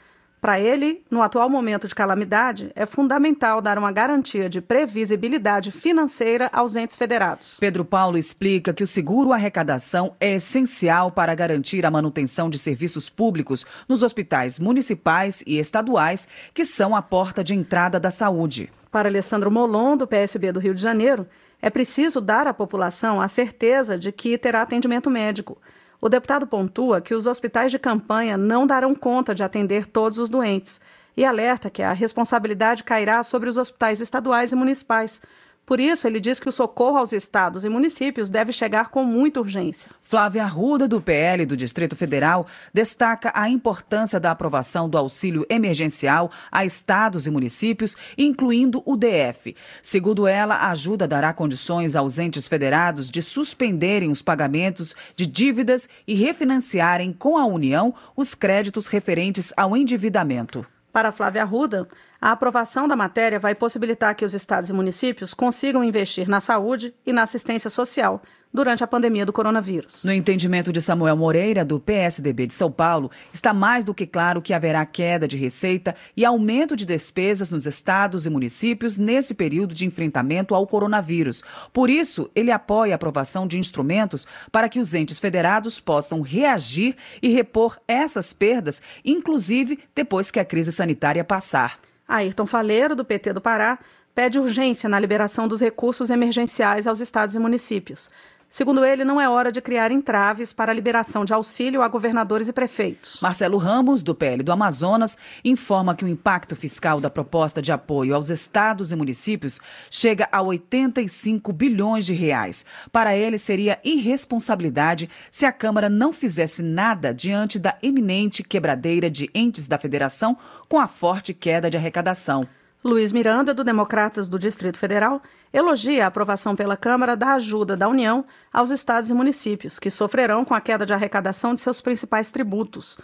[0.40, 6.48] Para ele, no atual momento de calamidade, é fundamental dar uma garantia de previsibilidade financeira
[6.52, 7.56] aos entes federados.
[7.58, 13.10] Pedro Paulo explica que o seguro arrecadação é essencial para garantir a manutenção de serviços
[13.10, 18.70] públicos nos hospitais municipais e estaduais, que são a porta de entrada da saúde.
[18.92, 21.26] Para Alessandro Molon, do PSB do Rio de Janeiro,
[21.60, 25.58] é preciso dar à população a certeza de que terá atendimento médico.
[26.00, 30.28] O deputado pontua que os hospitais de campanha não darão conta de atender todos os
[30.28, 30.80] doentes
[31.16, 35.20] e alerta que a responsabilidade cairá sobre os hospitais estaduais e municipais,
[35.68, 39.38] por isso, ele diz que o socorro aos estados e municípios deve chegar com muita
[39.38, 39.90] urgência.
[40.02, 46.30] Flávia Arruda, do PL do Distrito Federal, destaca a importância da aprovação do auxílio emergencial
[46.50, 49.54] a estados e municípios, incluindo o DF.
[49.82, 55.86] Segundo ela, a ajuda dará condições aos entes federados de suspenderem os pagamentos de dívidas
[56.06, 60.64] e refinanciarem com a União os créditos referentes ao endividamento.
[60.98, 61.86] Para Flávia Arruda,
[62.20, 66.92] a aprovação da matéria vai possibilitar que os estados e municípios consigam investir na saúde
[67.06, 68.20] e na assistência social
[68.52, 70.02] durante a pandemia do coronavírus.
[70.02, 74.42] No entendimento de Samuel Moreira, do PSDB de São Paulo, está mais do que claro
[74.42, 79.74] que haverá queda de receita e aumento de despesas nos estados e municípios nesse período
[79.74, 81.42] de enfrentamento ao coronavírus.
[81.72, 86.96] Por isso, ele apoia a aprovação de instrumentos para que os entes federados possam reagir
[87.22, 91.78] e repor essas perdas, inclusive depois que a crise sanitária passar.
[92.06, 93.78] Ayrton Faleiro, do PT do Pará,
[94.14, 98.10] pede urgência na liberação dos recursos emergenciais aos estados e municípios.
[98.50, 102.48] Segundo ele, não é hora de criar entraves para a liberação de auxílio a governadores
[102.48, 103.18] e prefeitos.
[103.20, 108.14] Marcelo Ramos, do PL do Amazonas, informa que o impacto fiscal da proposta de apoio
[108.14, 112.64] aos estados e municípios chega a 85 bilhões de reais.
[112.90, 119.28] Para ele, seria irresponsabilidade se a Câmara não fizesse nada diante da eminente quebradeira de
[119.34, 120.38] entes da federação
[120.68, 122.48] com a forte queda de arrecadação.
[122.84, 125.20] Luiz Miranda, do Democratas do Distrito Federal,
[125.52, 130.44] elogia a aprovação pela Câmara da ajuda da União aos estados e municípios, que sofrerão
[130.44, 132.96] com a queda de arrecadação de seus principais tributos.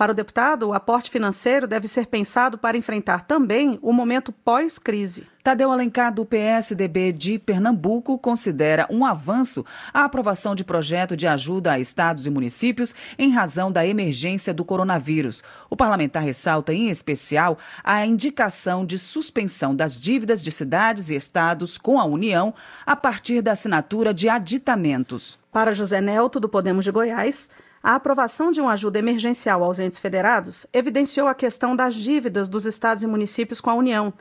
[0.00, 5.26] Para o deputado, o aporte financeiro deve ser pensado para enfrentar também o momento pós-crise.
[5.44, 11.72] Tadeu Alencar, do PSDB de Pernambuco, considera um avanço a aprovação de projeto de ajuda
[11.72, 15.42] a estados e municípios em razão da emergência do coronavírus.
[15.68, 21.76] O parlamentar ressalta, em especial, a indicação de suspensão das dívidas de cidades e estados
[21.76, 22.54] com a União
[22.86, 25.38] a partir da assinatura de aditamentos.
[25.52, 27.50] Para José Nelto, do Podemos de Goiás,
[27.82, 32.66] a aprovação de uma ajuda emergencial aos entes federados evidenciou a questão das dívidas dos
[32.66, 34.12] estados e municípios com a União.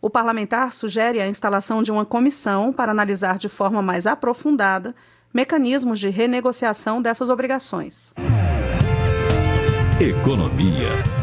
[0.00, 4.94] O parlamentar sugere a instalação de uma comissão para analisar de forma mais aprofundada
[5.32, 8.12] mecanismos de renegociação dessas obrigações.
[10.00, 11.21] Economia.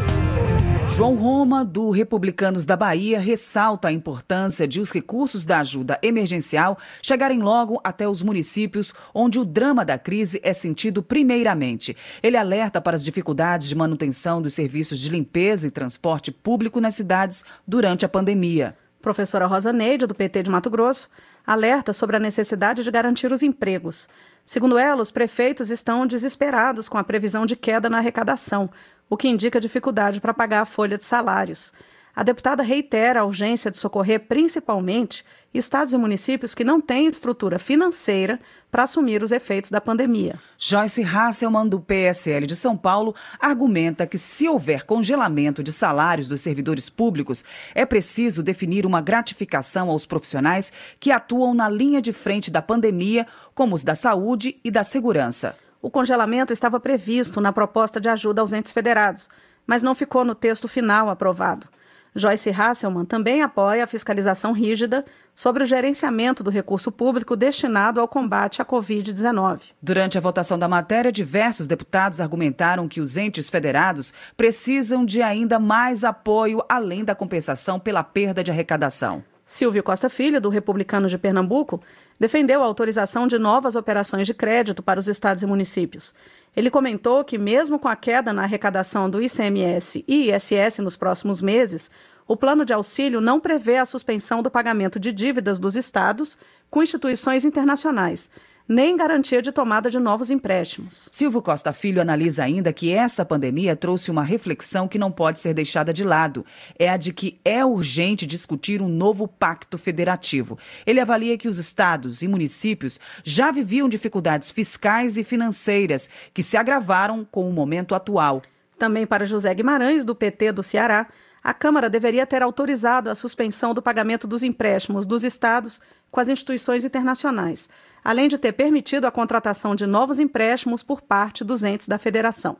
[1.00, 6.76] João Roma, do Republicanos da Bahia, ressalta a importância de os recursos da ajuda emergencial
[7.00, 11.96] chegarem logo até os municípios onde o drama da crise é sentido primeiramente.
[12.22, 16.96] Ele alerta para as dificuldades de manutenção dos serviços de limpeza e transporte público nas
[16.96, 18.76] cidades durante a pandemia.
[19.00, 21.08] Professora Rosa Neide, do PT de Mato Grosso,
[21.46, 24.06] alerta sobre a necessidade de garantir os empregos.
[24.44, 28.68] Segundo ela, os prefeitos estão desesperados com a previsão de queda na arrecadação,
[29.10, 31.72] o que indica dificuldade para pagar a folha de salários.
[32.14, 37.58] A deputada reitera a urgência de socorrer principalmente estados e municípios que não têm estrutura
[37.58, 38.38] financeira
[38.70, 40.38] para assumir os efeitos da pandemia.
[40.58, 46.40] Joyce Hasselman, do PSL de São Paulo, argumenta que se houver congelamento de salários dos
[46.40, 47.44] servidores públicos,
[47.74, 53.26] é preciso definir uma gratificação aos profissionais que atuam na linha de frente da pandemia,
[53.54, 55.56] como os da saúde e da segurança.
[55.82, 59.28] O congelamento estava previsto na proposta de ajuda aos entes federados,
[59.66, 61.68] mas não ficou no texto final aprovado.
[62.14, 65.04] Joyce Hasselman também apoia a fiscalização rígida
[65.34, 69.72] sobre o gerenciamento do recurso público destinado ao combate à Covid-19.
[69.80, 75.58] Durante a votação da matéria, diversos deputados argumentaram que os entes federados precisam de ainda
[75.58, 79.22] mais apoio além da compensação pela perda de arrecadação.
[79.50, 81.82] Silvio Costa Filho, do Republicano de Pernambuco,
[82.20, 86.14] defendeu a autorização de novas operações de crédito para os estados e municípios.
[86.56, 91.40] Ele comentou que, mesmo com a queda na arrecadação do ICMS e ISS nos próximos
[91.40, 91.90] meses,
[92.28, 96.38] o plano de auxílio não prevê a suspensão do pagamento de dívidas dos estados
[96.70, 98.30] com instituições internacionais,
[98.70, 101.08] nem garantia de tomada de novos empréstimos.
[101.10, 105.52] Silvio Costa Filho analisa ainda que essa pandemia trouxe uma reflexão que não pode ser
[105.52, 106.46] deixada de lado.
[106.78, 110.56] É a de que é urgente discutir um novo pacto federativo.
[110.86, 116.56] Ele avalia que os estados e municípios já viviam dificuldades fiscais e financeiras que se
[116.56, 118.40] agravaram com o momento atual.
[118.78, 121.08] Também para José Guimarães, do PT do Ceará,
[121.42, 126.28] a Câmara deveria ter autorizado a suspensão do pagamento dos empréstimos dos estados com as
[126.28, 127.68] instituições internacionais
[128.04, 132.56] além de ter permitido a contratação de novos empréstimos por parte dos entes da federação.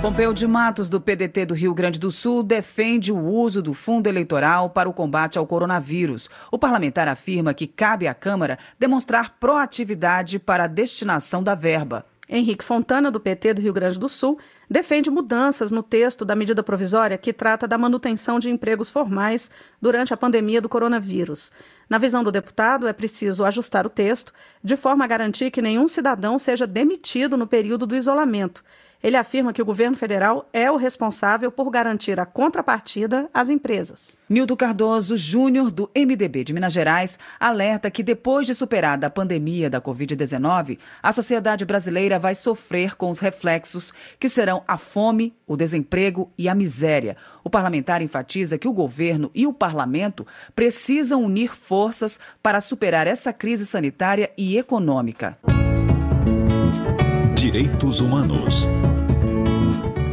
[0.00, 4.06] Pompeu de Matos, do PDT do Rio Grande do Sul, defende o uso do fundo
[4.06, 6.30] eleitoral para o combate ao coronavírus.
[6.52, 12.06] O parlamentar afirma que cabe à Câmara demonstrar proatividade para a destinação da verba.
[12.28, 14.38] Henrique Fontana, do PT do Rio Grande do Sul,
[14.70, 19.50] defende mudanças no texto da medida provisória que trata da manutenção de empregos formais
[19.80, 21.50] durante a pandemia do coronavírus.
[21.88, 24.32] Na visão do deputado, é preciso ajustar o texto
[24.62, 28.62] de forma a garantir que nenhum cidadão seja demitido no período do isolamento
[29.02, 34.18] ele afirma que o governo federal é o responsável por garantir a contrapartida às empresas.
[34.28, 39.70] Nildo Cardoso Júnior, do MDB de Minas Gerais, alerta que depois de superada a pandemia
[39.70, 45.56] da Covid-19, a sociedade brasileira vai sofrer com os reflexos que serão a fome, o
[45.56, 47.16] desemprego e a miséria.
[47.44, 53.32] O parlamentar enfatiza que o governo e o parlamento precisam unir forças para superar essa
[53.32, 55.38] crise sanitária e econômica.
[57.38, 58.66] Direitos Humanos.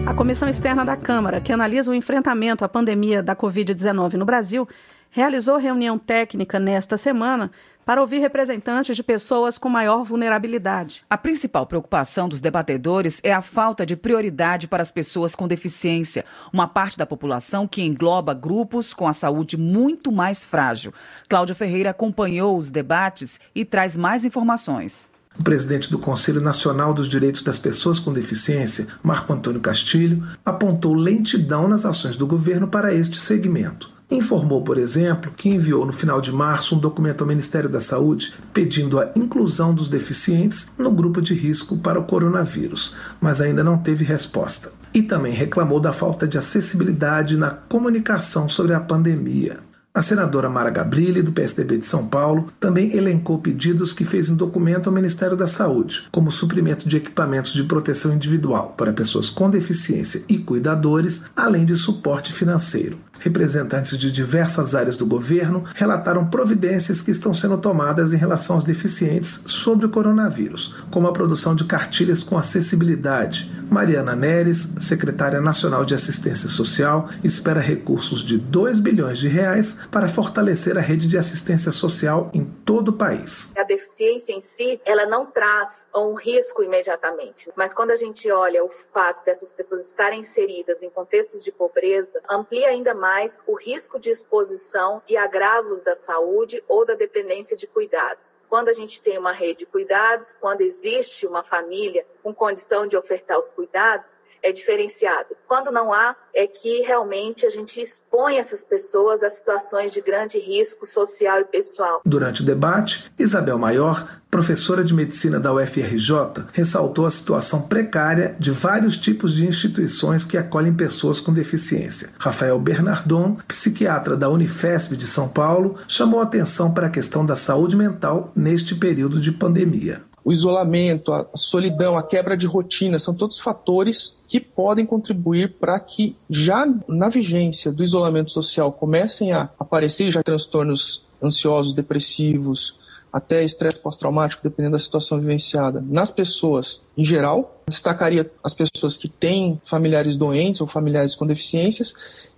[0.06, 4.70] A Comissão Externa da Câmara, que analisa o enfrentamento à pandemia da Covid-19 no Brasil,
[5.10, 7.50] realizou reunião técnica nesta semana
[7.84, 11.04] para ouvir representantes de pessoas com maior vulnerabilidade.
[11.10, 16.24] A principal preocupação dos debatedores é a falta de prioridade para as pessoas com deficiência,
[16.54, 20.94] uma parte da população que engloba grupos com a saúde muito mais frágil.
[21.28, 25.08] Cláudio Ferreira acompanhou os debates e traz mais informações.
[25.38, 30.94] O presidente do Conselho Nacional dos Direitos das Pessoas com Deficiência, Marco Antônio Castilho, apontou
[30.94, 33.94] lentidão nas ações do governo para este segmento.
[34.10, 38.36] Informou, por exemplo, que enviou no final de março um documento ao Ministério da Saúde
[38.54, 43.80] pedindo a inclusão dos deficientes no grupo de risco para o coronavírus, mas ainda não
[43.80, 44.72] teve resposta.
[44.94, 49.60] E também reclamou da falta de acessibilidade na comunicação sobre a pandemia.
[49.96, 54.36] A senadora Mara Gabrilli, do PSDB de São Paulo, também elencou pedidos que fez em
[54.36, 59.50] documento ao Ministério da Saúde, como suprimento de equipamentos de proteção individual para pessoas com
[59.50, 63.00] deficiência e cuidadores, além de suporte financeiro.
[63.20, 68.64] Representantes de diversas áreas do governo relataram providências que estão sendo tomadas em relação aos
[68.64, 75.84] deficientes sobre o coronavírus, como a produção de cartilhas com acessibilidade, Mariana Neres, secretária nacional
[75.84, 81.18] de Assistência Social, espera recursos de 2 bilhões de reais para fortalecer a rede de
[81.18, 83.54] assistência social em todo o país.
[83.58, 88.64] A deficiência em si, ela não traz um risco imediatamente, mas quando a gente olha
[88.64, 93.05] o fato dessas pessoas estarem inseridas em contextos de pobreza, amplia ainda mais
[93.46, 98.36] o risco de exposição e agravos da saúde ou da dependência de cuidados.
[98.50, 102.98] Quando a gente tem uma rede de cuidados, quando existe uma família com condição de
[102.98, 105.30] ofertar os cuidados, é diferenciado.
[105.48, 110.38] Quando não há, é que realmente a gente expõe essas pessoas a situações de grande
[110.38, 112.02] risco social e pessoal.
[112.06, 118.52] Durante o debate, Isabel Maior, professora de medicina da UFRJ, ressaltou a situação precária de
[118.52, 122.12] vários tipos de instituições que acolhem pessoas com deficiência.
[122.20, 127.76] Rafael Bernardon, psiquiatra da Unifesp de São Paulo, chamou atenção para a questão da saúde
[127.76, 133.40] mental neste período de pandemia o isolamento, a solidão, a quebra de rotina, são todos
[133.40, 140.10] fatores que podem contribuir para que já na vigência do isolamento social comecem a aparecer
[140.10, 142.76] já transtornos ansiosos, depressivos,
[143.14, 147.62] até estresse pós-traumático, dependendo da situação vivenciada, nas pessoas em geral.
[147.70, 151.94] Destacaria as pessoas que têm familiares doentes ou familiares com deficiências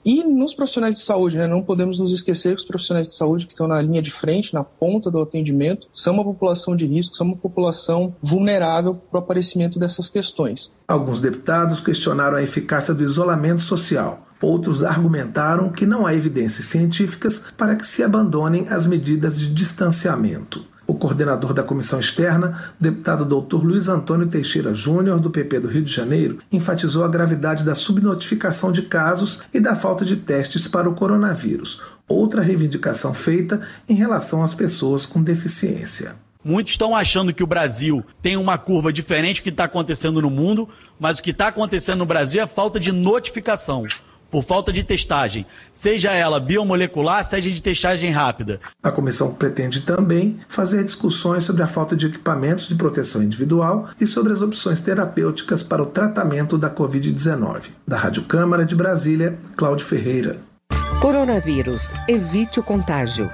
[0.08, 3.46] e nos profissionais de saúde, né, não podemos nos esquecer que os profissionais de saúde
[3.46, 7.14] que estão na linha de frente, na ponta do atendimento, são uma população de risco,
[7.14, 10.72] são uma população vulnerável para o aparecimento dessas questões.
[10.88, 14.26] Alguns deputados questionaram a eficácia do isolamento social.
[14.42, 20.64] Outros argumentaram que não há evidências científicas para que se abandonem as medidas de distanciamento.
[20.88, 23.62] O coordenador da comissão externa, deputado Dr.
[23.62, 28.72] Luiz Antônio Teixeira Júnior, do PP do Rio de Janeiro, enfatizou a gravidade da subnotificação
[28.72, 33.60] de casos e da falta de testes para o coronavírus, outra reivindicação feita
[33.90, 36.16] em relação às pessoas com deficiência.
[36.42, 40.30] Muitos estão achando que o Brasil tem uma curva diferente do que está acontecendo no
[40.30, 43.86] mundo, mas o que está acontecendo no Brasil é falta de notificação
[44.30, 48.60] por falta de testagem, seja ela biomolecular, seja de testagem rápida.
[48.82, 54.08] A comissão pretende também fazer discussões sobre a falta de equipamentos de proteção individual e
[54.08, 57.66] sobre as opções terapêuticas para o tratamento da Covid-19.
[57.88, 60.40] Da Rádio Câmara de Brasília, Cláudio Ferreira.
[61.02, 61.94] Coronavírus.
[62.08, 63.30] Evite o contágio.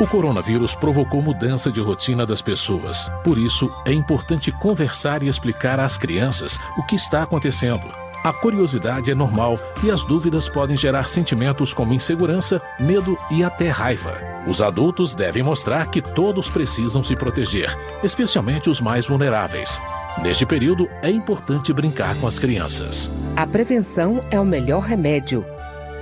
[0.00, 3.08] O coronavírus provocou mudança de rotina das pessoas.
[3.22, 8.03] Por isso, é importante conversar e explicar às crianças o que está acontecendo.
[8.24, 13.68] A curiosidade é normal e as dúvidas podem gerar sentimentos como insegurança, medo e até
[13.68, 14.16] raiva.
[14.46, 17.68] Os adultos devem mostrar que todos precisam se proteger,
[18.02, 19.78] especialmente os mais vulneráveis.
[20.22, 23.10] Neste período, é importante brincar com as crianças.
[23.36, 25.44] A prevenção é o melhor remédio.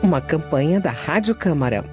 [0.00, 1.84] Uma campanha da Rádio Câmara.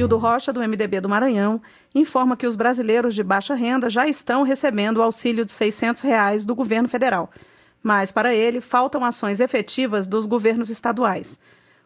[0.00, 1.60] Hildo Rocha, do MDB do Maranhão,
[1.94, 6.46] informa que os brasileiros de baixa renda já estão recebendo o auxílio de 600 reais
[6.46, 7.30] do governo federal.
[7.82, 11.38] Mas, para ele, faltam ações efetivas dos governos estaduais.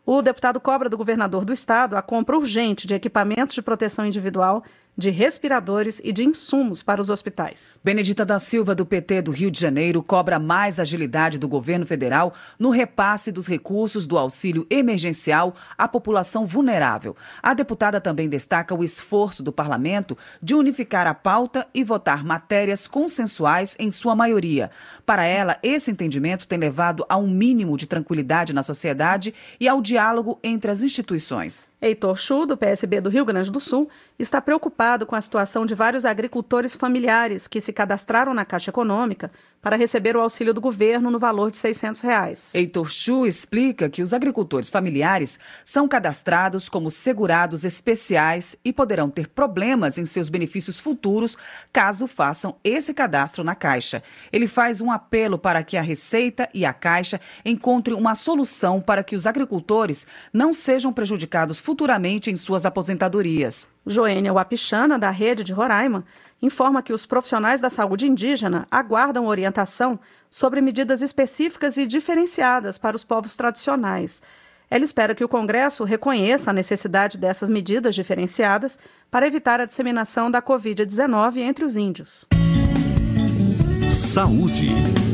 [0.07, 4.63] O deputado cobra do governador do estado a compra urgente de equipamentos de proteção individual
[4.97, 7.81] de respiradores e de insumos para os hospitais.
[7.83, 12.35] Benedita da Silva, do PT do Rio de Janeiro, cobra mais agilidade do governo federal
[12.59, 17.17] no repasse dos recursos do auxílio emergencial à população vulnerável.
[17.43, 22.87] A deputada também destaca o esforço do parlamento de unificar a pauta e votar matérias
[22.87, 24.71] consensuais em sua maioria.
[25.07, 29.83] Para ela, esse entendimento tem levado a um mínimo de tranquilidade na sociedade e ao
[29.83, 31.69] diálogo entre as instituições.
[31.81, 35.75] Heitor Chu, do PSB do Rio Grande do Sul, está preocupado com a situação de
[35.75, 39.31] vários agricultores familiares que se cadastraram na Caixa Econômica
[39.65, 42.55] para receber o auxílio do governo no valor de 600 reais.
[42.55, 49.27] Heitor Chu explica que os agricultores familiares são cadastrados como segurados especiais e poderão ter
[49.27, 51.39] problemas em seus benefícios futuros
[51.73, 54.03] caso façam esse cadastro na Caixa.
[54.31, 59.03] Ele faz um apelo para que a Receita e a Caixa encontrem uma solução para
[59.03, 63.67] que os agricultores não sejam prejudicados futuramente em suas aposentadorias.
[63.87, 66.05] Joênia Wapichana, da Rede de Roraima,
[66.41, 72.97] informa que os profissionais da saúde indígena aguardam orientação sobre medidas específicas e diferenciadas para
[72.97, 74.21] os povos tradicionais.
[74.71, 78.79] Ela espera que o Congresso reconheça a necessidade dessas medidas diferenciadas
[79.11, 82.27] para evitar a disseminação da Covid-19 entre os índios.
[83.91, 85.14] Saúde.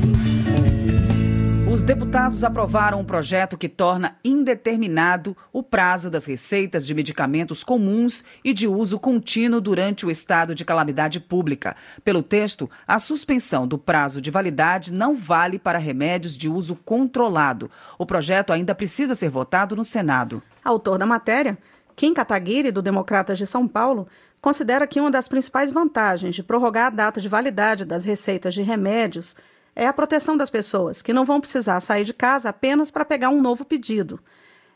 [1.71, 8.25] Os deputados aprovaram um projeto que torna indeterminado o prazo das receitas de medicamentos comuns
[8.43, 11.77] e de uso contínuo durante o estado de calamidade pública.
[12.03, 17.71] Pelo texto, a suspensão do prazo de validade não vale para remédios de uso controlado.
[17.97, 20.43] O projeto ainda precisa ser votado no Senado.
[20.65, 21.57] Autor da matéria,
[21.95, 24.09] Kim Kataguiri, do Democratas de São Paulo,
[24.41, 28.63] considera que uma das principais vantagens de prorrogar a data de validade das receitas de
[28.63, 29.37] remédios
[29.81, 33.31] é a proteção das pessoas, que não vão precisar sair de casa apenas para pegar
[33.31, 34.21] um novo pedido.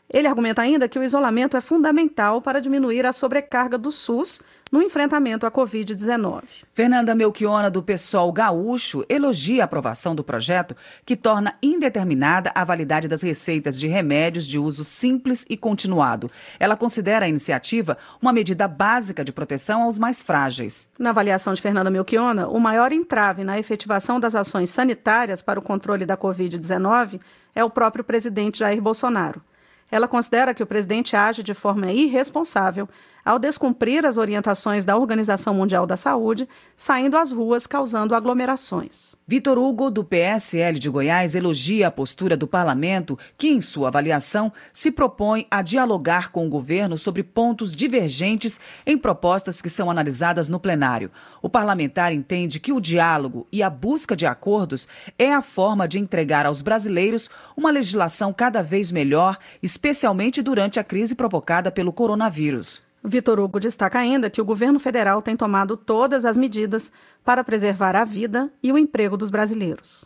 [0.09, 4.41] Ele argumenta ainda que o isolamento é fundamental para diminuir a sobrecarga do SUS
[4.75, 6.43] no enfrentamento à Covid-19.
[6.73, 13.07] Fernanda Melchiona, do PSOL Gaúcho, elogia a aprovação do projeto que torna indeterminada a validade
[13.07, 16.29] das receitas de remédios de uso simples e continuado.
[16.59, 20.89] Ela considera a iniciativa uma medida básica de proteção aos mais frágeis.
[20.99, 25.63] Na avaliação de Fernanda Melchiona, o maior entrave na efetivação das ações sanitárias para o
[25.63, 27.21] controle da Covid-19
[27.55, 29.41] é o próprio presidente Jair Bolsonaro.
[29.89, 32.89] Ela considera que o presidente age de forma irresponsável
[33.25, 36.47] ao descumprir as orientações da Organização Mundial da Saúde,
[36.77, 39.15] saindo às ruas causando aglomerações.
[39.27, 44.53] Vitor Hugo, do PSL de Goiás, elogia a postura do parlamento, que, em sua avaliação,
[44.71, 50.47] se propõe a dialogar com o governo sobre pontos divergentes em propostas que são analisadas
[50.47, 51.09] no plenário.
[51.41, 55.97] O parlamentar entende que o diálogo e a busca de acordos é a forma de
[55.97, 62.85] entregar aos brasileiros uma legislação cada vez melhor, especialmente durante a crise provocada pelo coronavírus.
[63.05, 66.91] Vitor Hugo destaca ainda que o governo federal tem tomado todas as medidas
[67.23, 70.05] para preservar a vida e o emprego dos brasileiros.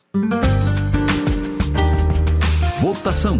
[2.82, 3.40] Votação.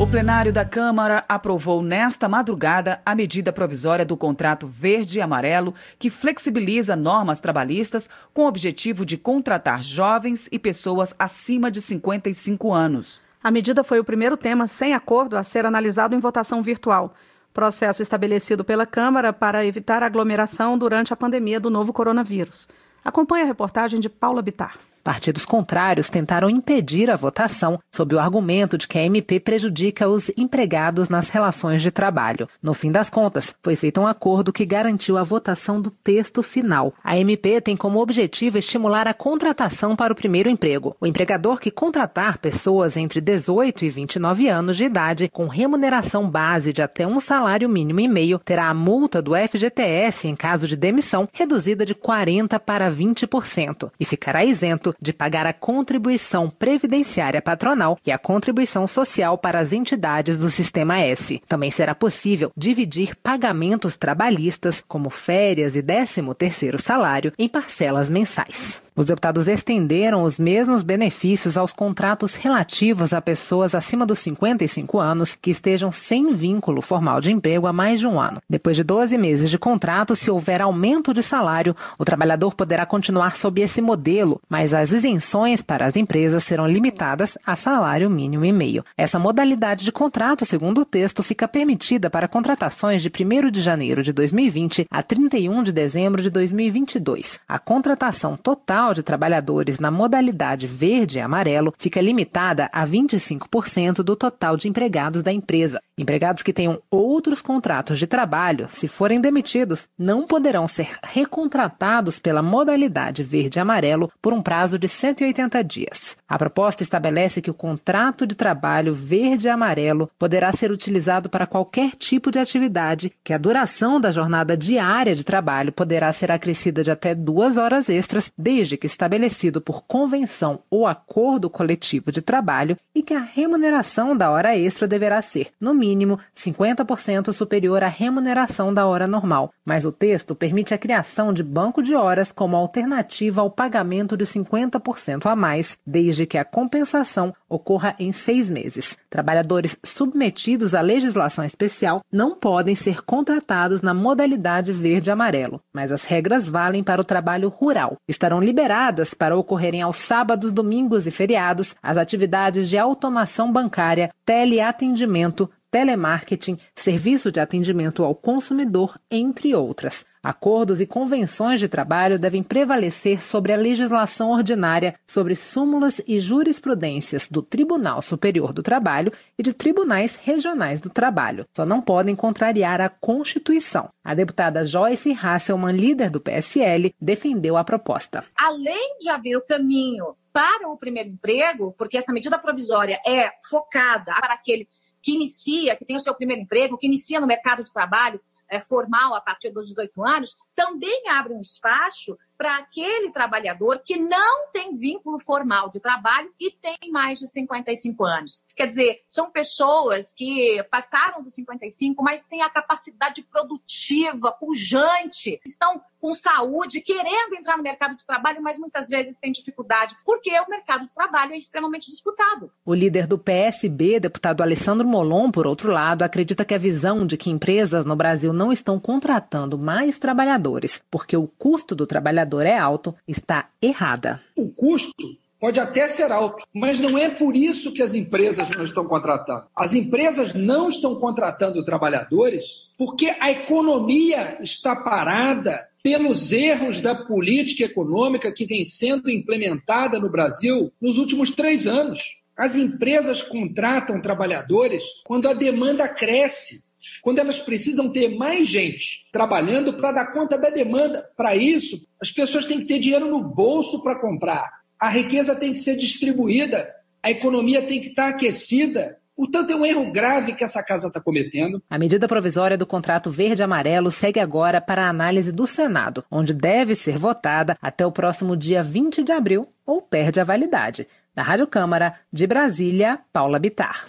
[0.00, 5.74] O plenário da Câmara aprovou nesta madrugada a medida provisória do contrato verde e amarelo
[5.98, 12.72] que flexibiliza normas trabalhistas com o objetivo de contratar jovens e pessoas acima de 55
[12.72, 13.20] anos.
[13.42, 17.14] A medida foi o primeiro tema sem acordo a ser analisado em votação virtual.
[17.54, 22.68] Processo estabelecido pela Câmara para evitar aglomeração durante a pandemia do novo coronavírus.
[23.04, 24.87] Acompanhe a reportagem de Paula Bitar.
[25.08, 30.30] Partidos contrários tentaram impedir a votação sob o argumento de que a MP prejudica os
[30.36, 32.46] empregados nas relações de trabalho.
[32.62, 36.92] No fim das contas, foi feito um acordo que garantiu a votação do texto final.
[37.02, 40.94] A MP tem como objetivo estimular a contratação para o primeiro emprego.
[41.00, 46.70] O empregador que contratar pessoas entre 18 e 29 anos de idade com remuneração base
[46.70, 50.76] de até um salário mínimo e meio terá a multa do FGTS em caso de
[50.76, 57.98] demissão reduzida de 40 para 20% e ficará isento de pagar a contribuição previdenciária patronal
[58.04, 61.40] e a contribuição social para as entidades do Sistema S.
[61.46, 68.82] Também será possível dividir pagamentos trabalhistas, como férias e 13º salário, em parcelas mensais.
[68.98, 75.36] Os deputados estenderam os mesmos benefícios aos contratos relativos a pessoas acima dos 55 anos
[75.36, 78.42] que estejam sem vínculo formal de emprego há mais de um ano.
[78.50, 83.36] Depois de 12 meses de contrato, se houver aumento de salário, o trabalhador poderá continuar
[83.36, 88.52] sob esse modelo, mas as isenções para as empresas serão limitadas a salário mínimo e
[88.52, 88.84] meio.
[88.96, 94.02] Essa modalidade de contrato, segundo o texto, fica permitida para contratações de 1 de janeiro
[94.02, 97.38] de 2020 a 31 de dezembro de 2022.
[97.48, 104.16] A contratação total de trabalhadores na modalidade verde e amarelo fica limitada a 25% do
[104.16, 105.80] total de empregados da empresa.
[105.96, 112.42] Empregados que tenham outros contratos de trabalho, se forem demitidos, não poderão ser recontratados pela
[112.42, 116.16] modalidade verde e amarelo por um prazo de 180 dias.
[116.28, 121.46] A proposta estabelece que o contrato de trabalho verde e amarelo poderá ser utilizado para
[121.46, 126.84] qualquer tipo de atividade, que a duração da jornada diária de trabalho poderá ser acrescida
[126.84, 132.78] de até duas horas extras, desde que estabelecido por convenção ou acordo coletivo de trabalho,
[132.94, 138.72] e que a remuneração da hora extra deverá ser, no mínimo, 50% superior à remuneração
[138.72, 139.52] da hora normal.
[139.64, 144.24] Mas o texto permite a criação de banco de horas como alternativa ao pagamento de
[144.24, 148.96] 50% a mais, desde que a compensação ocorra em seis meses.
[149.10, 156.48] Trabalhadores submetidos à legislação especial não podem ser contratados na modalidade verde-amarelo, mas as regras
[156.48, 157.96] valem para o trabalho rural.
[158.06, 165.50] Estarão liberadas para ocorrerem aos sábados, domingos e feriados as atividades de automação bancária, teleatendimento,
[165.70, 170.04] telemarketing, serviço de atendimento ao consumidor, entre outras.
[170.22, 177.28] Acordos e convenções de trabalho devem prevalecer sobre a legislação ordinária sobre súmulas e jurisprudências
[177.28, 181.46] do Tribunal Superior do Trabalho e de tribunais regionais do trabalho.
[181.56, 183.88] Só não podem contrariar a Constituição.
[184.04, 188.24] A deputada Joyce Hasselman, líder do PSL, defendeu a proposta.
[188.36, 194.14] Além de abrir o caminho para o primeiro emprego, porque essa medida provisória é focada
[194.20, 194.68] para aquele
[195.02, 198.20] que inicia, que tem o seu primeiro emprego, que inicia no mercado de trabalho
[198.60, 204.48] formal a partir dos 18 anos, também abre um espaço para aquele trabalhador que não
[204.52, 208.44] tem vínculo formal de trabalho e tem mais de 55 anos.
[208.56, 215.82] Quer dizer, são pessoas que passaram dos 55, mas têm a capacidade produtiva, pujante, estão
[216.00, 220.48] com saúde, querendo entrar no mercado de trabalho, mas muitas vezes têm dificuldade, porque o
[220.48, 222.52] mercado de trabalho é extremamente disputado.
[222.64, 227.16] O líder do PSB, deputado Alessandro Molon, por outro lado, acredita que a visão de
[227.16, 230.47] que empresas no Brasil não estão contratando mais trabalhadores
[230.90, 234.20] porque o custo do trabalhador trabalhador é alto está errada.
[234.36, 238.64] O custo pode até ser alto, mas não é por isso que as empresas não
[238.64, 239.44] estão contratando.
[239.54, 242.44] As empresas não estão contratando trabalhadores
[242.76, 250.10] porque a economia está parada pelos erros da política econômica que vem sendo implementada no
[250.10, 252.02] Brasil nos últimos três anos.
[252.36, 256.67] As empresas contratam trabalhadores quando a demanda cresce
[257.08, 261.02] quando elas precisam ter mais gente trabalhando para dar conta da demanda.
[261.16, 264.46] Para isso, as pessoas têm que ter dinheiro no bolso para comprar.
[264.78, 266.68] A riqueza tem que ser distribuída,
[267.02, 268.98] a economia tem que estar aquecida.
[269.16, 271.62] Portanto, é um erro grave que essa casa está cometendo.
[271.70, 276.74] A medida provisória do contrato verde-amarelo segue agora para a análise do Senado, onde deve
[276.74, 280.86] ser votada até o próximo dia 20 de abril ou perde a validade.
[281.14, 283.88] Da Rádio Câmara, de Brasília, Paula Bitar.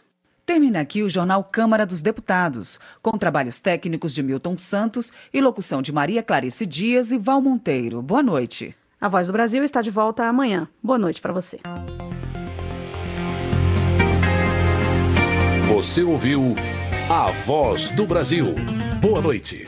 [0.50, 5.80] Termina aqui o Jornal Câmara dos Deputados, com trabalhos técnicos de Milton Santos e locução
[5.80, 8.02] de Maria Clarice Dias e Val Monteiro.
[8.02, 8.76] Boa noite.
[9.00, 10.68] A Voz do Brasil está de volta amanhã.
[10.82, 11.60] Boa noite para você.
[15.72, 16.56] Você ouviu
[17.08, 18.56] A Voz do Brasil.
[19.00, 19.68] Boa noite.